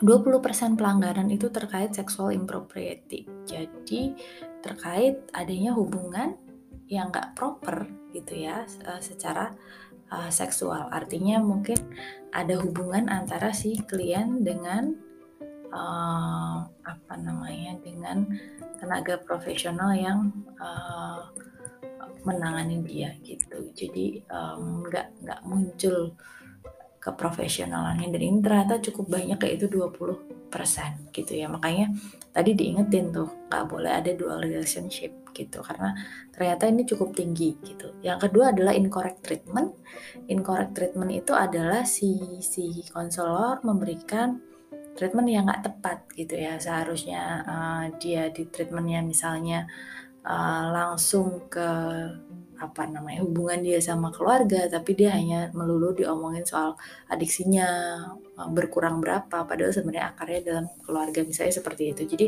20% 0.00 0.80
pelanggaran 0.80 1.28
itu 1.28 1.52
terkait 1.52 1.92
seksual 1.92 2.32
impropriety. 2.32 3.28
Jadi 3.44 4.16
terkait 4.64 5.28
adanya 5.36 5.76
hubungan 5.76 6.40
yang 6.88 7.12
nggak 7.12 7.36
proper 7.36 7.86
gitu 8.10 8.48
ya 8.48 8.66
eh, 8.66 9.00
secara 9.04 9.54
uh, 10.10 10.30
seksual. 10.30 10.90
Artinya 10.90 11.40
mungkin 11.40 11.78
ada 12.34 12.58
hubungan 12.58 13.10
antara 13.10 13.54
si 13.54 13.78
klien 13.86 14.42
dengan 14.42 14.94
uh, 15.70 16.66
apa 16.66 17.14
namanya 17.18 17.78
dengan 17.82 18.26
tenaga 18.78 19.18
profesional 19.22 19.94
yang 19.94 20.30
uh, 20.58 21.30
menangani 22.26 22.84
dia 22.84 23.10
gitu. 23.24 23.72
Jadi 23.72 24.20
nggak 24.28 25.06
um, 25.08 25.16
nggak 25.24 25.40
muncul 25.46 26.12
keprofesionalannya. 27.00 28.12
Dan 28.12 28.20
ini 28.20 28.38
ternyata 28.44 28.78
cukup 28.78 29.18
banyak 29.18 29.40
kayak 29.40 29.54
itu 29.56 29.66
20% 29.72 31.10
gitu 31.10 31.32
ya. 31.32 31.48
Makanya 31.48 31.96
tadi 32.30 32.52
diingetin 32.52 33.10
tuh 33.10 33.28
nggak 33.48 33.64
boleh 33.66 33.90
ada 33.90 34.12
dual 34.12 34.44
relationship 34.44 35.32
gitu. 35.32 35.64
Karena 35.64 35.96
ternyata 36.30 36.68
ini 36.68 36.84
cukup 36.84 37.16
tinggi 37.16 37.56
gitu. 37.64 37.96
Yang 38.04 38.30
kedua 38.30 38.52
adalah 38.52 38.76
incorrect 38.76 39.24
treatment. 39.24 39.72
Incorrect 40.28 40.76
treatment 40.76 41.10
itu 41.10 41.32
adalah 41.32 41.88
si 41.88 42.38
si 42.44 42.84
konselor 42.92 43.64
memberikan 43.64 44.38
treatment 44.94 45.28
yang 45.32 45.48
nggak 45.48 45.64
tepat 45.64 45.98
gitu 46.12 46.36
ya. 46.36 46.60
Seharusnya 46.60 47.22
uh, 47.48 47.84
dia 47.96 48.28
di 48.28 48.44
treatmentnya 48.44 49.00
misalnya 49.00 49.64
uh, 50.28 50.64
langsung 50.68 51.48
ke 51.48 51.68
apa 52.60 52.84
namanya 52.84 53.24
hubungan 53.24 53.64
dia 53.64 53.80
sama 53.80 54.12
keluarga 54.12 54.68
tapi 54.68 54.92
dia 54.92 55.16
hanya 55.16 55.48
melulu 55.56 55.96
diomongin 55.96 56.44
soal 56.44 56.76
adiksinya 57.08 57.66
eh, 58.36 58.48
berkurang 58.52 59.00
berapa. 59.00 59.48
Padahal 59.48 59.72
sebenarnya 59.72 60.12
akarnya 60.12 60.40
dalam 60.44 60.66
keluarga 60.84 61.24
misalnya 61.24 61.56
seperti 61.56 61.96
itu. 61.96 62.02
Jadi 62.04 62.26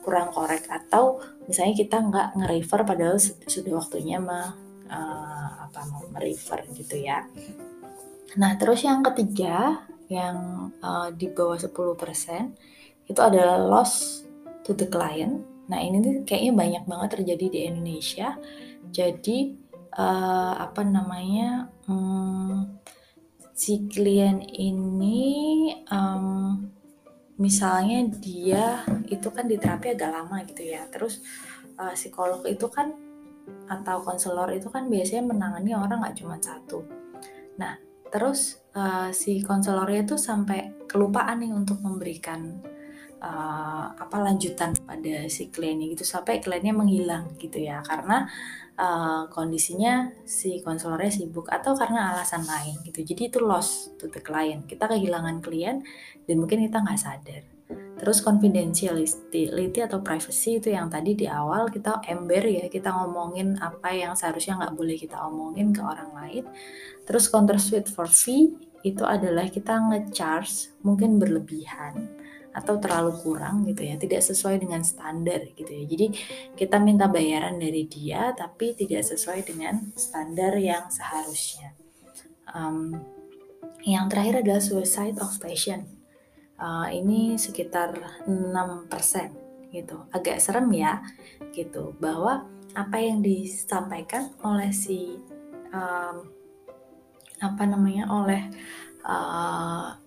kurang 0.00 0.30
korek. 0.30 0.70
Atau 0.70 1.18
misalnya 1.50 1.74
kita 1.74 1.96
nggak 1.98 2.26
nge-refer 2.38 2.80
padahal 2.86 3.18
sudah 3.50 3.72
waktunya 3.74 4.22
mah 4.22 4.54
uh, 4.86 5.66
apa 5.66 5.80
mau 5.90 6.06
merefer 6.14 6.62
gitu 6.78 7.02
ya. 7.02 7.26
Nah 8.38 8.54
terus 8.56 8.86
yang 8.86 9.02
ketiga 9.02 9.82
yang 10.06 10.68
uh, 10.84 11.08
di 11.10 11.26
bawah 11.32 11.56
10% 11.56 11.68
itu 13.08 13.20
adalah 13.20 13.58
loss 13.58 14.24
to 14.62 14.76
the 14.76 14.86
client. 14.86 15.42
Nah 15.66 15.80
ini 15.80 15.98
tuh 16.04 16.12
kayaknya 16.28 16.52
banyak 16.54 16.84
banget 16.86 17.08
terjadi 17.18 17.46
di 17.48 17.60
Indonesia. 17.66 18.36
Jadi 18.92 19.61
uh, 19.96 20.54
apa 20.56 20.82
namanya 20.84 21.68
um, 21.88 22.80
si 23.52 23.86
klien 23.86 24.40
ini 24.42 25.70
um, 25.92 26.58
misalnya 27.36 28.06
dia 28.18 28.86
itu 29.10 29.28
kan 29.32 29.48
di 29.48 29.56
terapi 29.60 29.92
agak 29.92 30.10
lama 30.12 30.42
gitu 30.48 30.62
ya. 30.64 30.88
Terus 30.88 31.20
uh, 31.76 31.92
psikolog 31.92 32.44
itu 32.48 32.66
kan 32.68 32.92
atau 33.66 34.04
konselor 34.04 34.54
itu 34.54 34.70
kan 34.70 34.86
biasanya 34.86 35.34
menangani 35.34 35.74
orang 35.74 36.00
nggak 36.02 36.16
cuma 36.22 36.36
satu. 36.38 36.84
Nah, 37.58 37.76
terus 38.12 38.62
uh, 38.76 39.10
si 39.10 39.42
konselornya 39.42 40.04
itu 40.06 40.16
sampai 40.20 40.86
kelupaan 40.86 41.40
nih 41.42 41.52
untuk 41.52 41.80
memberikan 41.80 42.60
uh, 43.22 43.86
apa 43.96 44.16
lanjutan 44.20 44.76
pada 44.84 45.26
si 45.30 45.48
kliennya 45.48 45.94
gitu 45.96 46.04
sampai 46.04 46.42
kliennya 46.42 46.74
menghilang 46.76 47.38
gitu 47.38 47.62
ya 47.62 47.80
karena 47.80 48.28
uh, 48.78 49.28
kondisinya 49.28 50.12
si 50.24 50.60
konselornya 50.64 51.12
sibuk 51.12 51.48
atau 51.52 51.76
karena 51.76 52.14
alasan 52.14 52.44
lain 52.46 52.80
gitu. 52.86 53.04
Jadi 53.04 53.32
itu 53.32 53.38
loss 53.42 53.92
to 53.98 54.08
the 54.08 54.22
client. 54.22 54.64
Kita 54.64 54.88
kehilangan 54.88 55.44
klien 55.44 55.84
dan 56.24 56.36
mungkin 56.40 56.64
kita 56.64 56.80
nggak 56.80 57.00
sadar. 57.00 57.42
Terus 57.72 58.18
confidentiality 58.18 59.78
atau 59.78 60.02
privacy 60.02 60.58
itu 60.58 60.74
yang 60.74 60.90
tadi 60.90 61.14
di 61.14 61.30
awal 61.30 61.70
kita 61.70 62.02
ember 62.10 62.42
ya 62.50 62.66
kita 62.66 62.90
ngomongin 62.90 63.54
apa 63.62 63.94
yang 63.94 64.18
seharusnya 64.18 64.58
nggak 64.58 64.74
boleh 64.74 64.96
kita 64.98 65.22
omongin 65.22 65.70
ke 65.70 65.80
orang 65.80 66.10
lain. 66.12 66.44
Terus 67.06 67.30
counter 67.30 67.62
suite 67.62 67.86
for 67.86 68.10
fee 68.10 68.52
itu 68.82 69.06
adalah 69.06 69.46
kita 69.46 69.78
ngecharge 69.78 70.74
mungkin 70.82 71.22
berlebihan 71.22 72.21
atau 72.52 72.76
terlalu 72.76 73.16
kurang 73.24 73.64
gitu 73.64 73.80
ya 73.80 73.96
tidak 73.96 74.20
sesuai 74.20 74.60
dengan 74.60 74.84
standar 74.84 75.40
gitu 75.56 75.72
ya. 75.72 75.84
Jadi 75.88 76.06
kita 76.52 76.76
minta 76.76 77.08
bayaran 77.08 77.56
dari 77.56 77.88
dia 77.88 78.36
tapi 78.36 78.76
tidak 78.76 79.08
sesuai 79.08 79.40
dengan 79.48 79.92
standar 79.96 80.56
yang 80.60 80.92
seharusnya. 80.92 81.72
Um, 82.52 83.00
yang 83.82 84.06
terakhir 84.12 84.44
adalah 84.44 84.62
suicide 84.62 85.16
of 85.18 85.32
patient 85.40 85.88
uh, 86.60 86.86
ini 86.92 87.40
sekitar 87.40 87.96
6% 88.28 89.72
gitu. 89.72 90.06
Agak 90.12 90.38
serem 90.38 90.68
ya 90.70 91.00
gitu. 91.56 91.96
Bahwa 91.96 92.46
apa 92.72 92.96
yang 93.00 93.20
disampaikan 93.24 94.32
oleh 94.44 94.70
si 94.72 95.16
um, 95.72 96.16
apa 97.42 97.62
namanya 97.66 98.06
oleh 98.12 98.42
uh, 99.02 99.98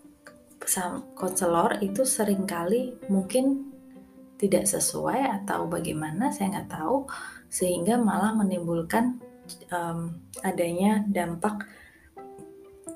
konselor 1.13 1.78
itu 1.80 2.04
sering 2.04 2.43
kali 2.49 2.97
mungkin 3.08 3.71
tidak 4.36 4.67
sesuai 4.67 5.43
atau 5.43 5.69
bagaimana 5.69 6.34
saya 6.34 6.60
nggak 6.60 6.71
tahu 6.75 7.08
sehingga 7.47 7.95
malah 7.95 8.36
menimbulkan 8.36 9.21
um, 9.71 10.19
adanya 10.43 11.06
dampak 11.08 11.63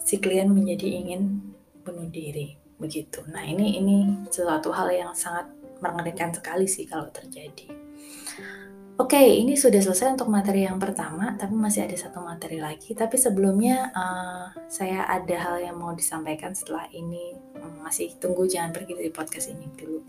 si 0.04 0.20
klien 0.20 0.52
menjadi 0.52 1.00
ingin 1.00 1.54
bunuh 1.86 2.10
diri 2.12 2.60
begitu. 2.76 3.24
Nah 3.30 3.46
ini 3.46 3.80
ini 3.80 3.98
sesuatu 4.28 4.74
hal 4.74 4.92
yang 4.92 5.12
sangat 5.16 5.48
mengerikan 5.80 6.34
sekali 6.36 6.68
sih 6.68 6.84
kalau 6.84 7.08
terjadi. 7.12 7.72
Oke, 9.00 9.16
ini 9.16 9.56
sudah 9.56 9.80
selesai 9.80 10.20
untuk 10.20 10.28
materi 10.28 10.68
yang 10.68 10.76
pertama, 10.76 11.32
tapi 11.40 11.56
masih 11.56 11.88
ada 11.88 11.96
satu 11.96 12.20
materi 12.20 12.60
lagi. 12.60 12.92
Tapi 12.92 13.16
sebelumnya 13.16 13.96
uh, 13.96 14.52
saya 14.68 15.08
ada 15.08 15.40
hal 15.40 15.56
yang 15.64 15.80
mau 15.80 15.96
disampaikan 15.96 16.52
setelah 16.52 16.84
ini. 16.92 17.32
Hmm, 17.56 17.80
masih 17.80 18.12
tunggu, 18.20 18.44
jangan 18.44 18.76
pergi 18.76 19.00
dari 19.00 19.08
podcast 19.08 19.56
ini 19.56 19.72
dulu. 19.72 20.04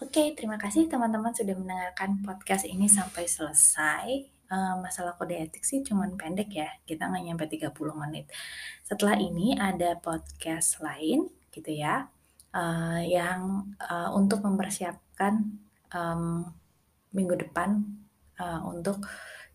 Oke, 0.00 0.32
terima 0.32 0.56
kasih 0.56 0.88
teman-teman 0.88 1.36
sudah 1.36 1.60
mendengarkan 1.60 2.24
podcast 2.24 2.64
ini 2.64 2.88
sampai 2.88 3.28
selesai. 3.28 4.08
Uh, 4.48 4.80
masalah 4.80 5.12
kode 5.20 5.36
etik 5.36 5.68
sih 5.68 5.84
cuman 5.84 6.16
pendek 6.16 6.48
ya, 6.48 6.72
kita 6.88 7.12
nggak 7.12 7.24
nyampe 7.28 7.44
30 7.44 7.76
menit. 7.92 8.24
Setelah 8.80 9.20
ini 9.20 9.52
ada 9.52 10.00
podcast 10.00 10.80
lain 10.80 11.28
gitu 11.52 11.68
ya 11.68 12.13
uh, 12.54 13.02
yang 13.02 13.74
uh, 13.82 14.14
untuk 14.14 14.40
mempersiapkan 14.46 15.42
um, 15.90 16.46
minggu 17.10 17.34
depan 17.46 17.82
uh, 18.38 18.62
untuk 18.70 19.02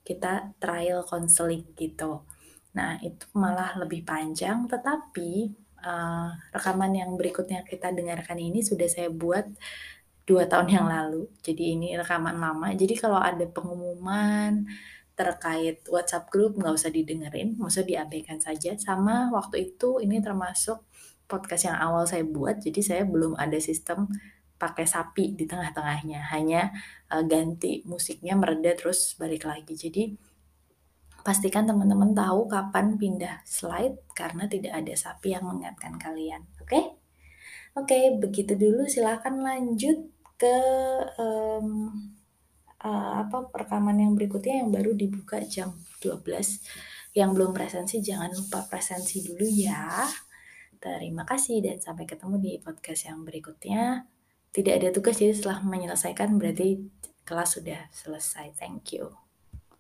kita 0.04 0.52
trial 0.60 1.08
counseling 1.08 1.64
gitu. 1.80 2.28
Nah 2.76 3.00
itu 3.00 3.26
malah 3.36 3.76
lebih 3.80 4.04
panjang, 4.04 4.68
tetapi 4.68 5.54
uh, 5.84 6.30
rekaman 6.52 6.94
yang 6.96 7.12
berikutnya 7.16 7.64
kita 7.64 7.96
dengarkan 7.96 8.38
ini 8.40 8.60
sudah 8.60 8.88
saya 8.92 9.08
buat 9.10 9.48
dua 10.28 10.46
tahun 10.46 10.70
yang 10.70 10.86
lalu. 10.86 11.26
Jadi 11.42 11.74
ini 11.74 11.98
rekaman 11.98 12.38
lama. 12.38 12.70
Jadi 12.78 12.94
kalau 13.00 13.18
ada 13.18 13.46
pengumuman 13.50 14.68
terkait 15.18 15.84
WhatsApp 15.92 16.32
group 16.32 16.56
nggak 16.56 16.80
usah 16.80 16.92
didengerin, 16.94 17.60
usah 17.60 17.84
diabaikan 17.84 18.40
saja. 18.40 18.78
Sama 18.80 19.28
waktu 19.36 19.74
itu 19.74 20.00
ini 20.00 20.24
termasuk 20.24 20.89
podcast 21.30 21.70
yang 21.70 21.78
awal 21.78 22.10
saya 22.10 22.26
buat, 22.26 22.58
jadi 22.58 22.82
saya 22.82 23.04
belum 23.06 23.38
ada 23.38 23.62
sistem 23.62 24.10
pakai 24.60 24.84
sapi 24.84 25.38
di 25.38 25.46
tengah-tengahnya, 25.48 26.34
hanya 26.36 26.74
uh, 27.14 27.24
ganti 27.24 27.86
musiknya 27.88 28.36
mereda 28.36 28.76
terus 28.76 29.16
balik 29.16 29.48
lagi. 29.48 29.78
Jadi 29.78 30.12
pastikan 31.24 31.70
teman-teman 31.70 32.12
tahu 32.12 32.50
kapan 32.50 32.98
pindah 32.98 33.46
slide 33.46 34.02
karena 34.18 34.50
tidak 34.50 34.74
ada 34.76 34.94
sapi 34.98 35.38
yang 35.38 35.48
mengingatkan 35.48 35.96
kalian. 35.96 36.44
Oke? 36.60 36.68
Okay? 36.68 36.84
Oke, 37.78 37.96
okay, 37.96 38.04
begitu 38.18 38.58
dulu. 38.60 38.84
Silahkan 38.90 39.32
lanjut 39.40 40.12
ke 40.36 40.58
um, 41.22 41.94
uh, 42.84 43.12
apa 43.24 43.48
rekaman 43.56 43.96
yang 44.00 44.12
berikutnya 44.18 44.66
yang 44.66 44.74
baru 44.74 44.92
dibuka 44.92 45.40
jam 45.48 45.72
12. 46.04 47.16
Yang 47.16 47.30
belum 47.32 47.52
presensi 47.56 48.04
jangan 48.04 48.36
lupa 48.36 48.68
presensi 48.68 49.24
dulu 49.24 49.46
ya. 49.48 50.04
Terima 50.80 51.28
kasih 51.28 51.60
dan 51.60 51.78
sampai 51.84 52.08
ketemu 52.08 52.36
di 52.40 52.54
podcast 52.64 53.12
yang 53.12 53.28
berikutnya. 53.28 54.08
Tidak 54.50 54.74
ada 54.80 54.90
tugas, 54.96 55.20
jadi 55.20 55.36
setelah 55.36 55.62
menyelesaikan 55.62 56.40
berarti 56.40 56.88
kelas 57.28 57.60
sudah 57.60 57.92
selesai. 57.92 58.56
Thank 58.58 58.96
you. 58.96 59.29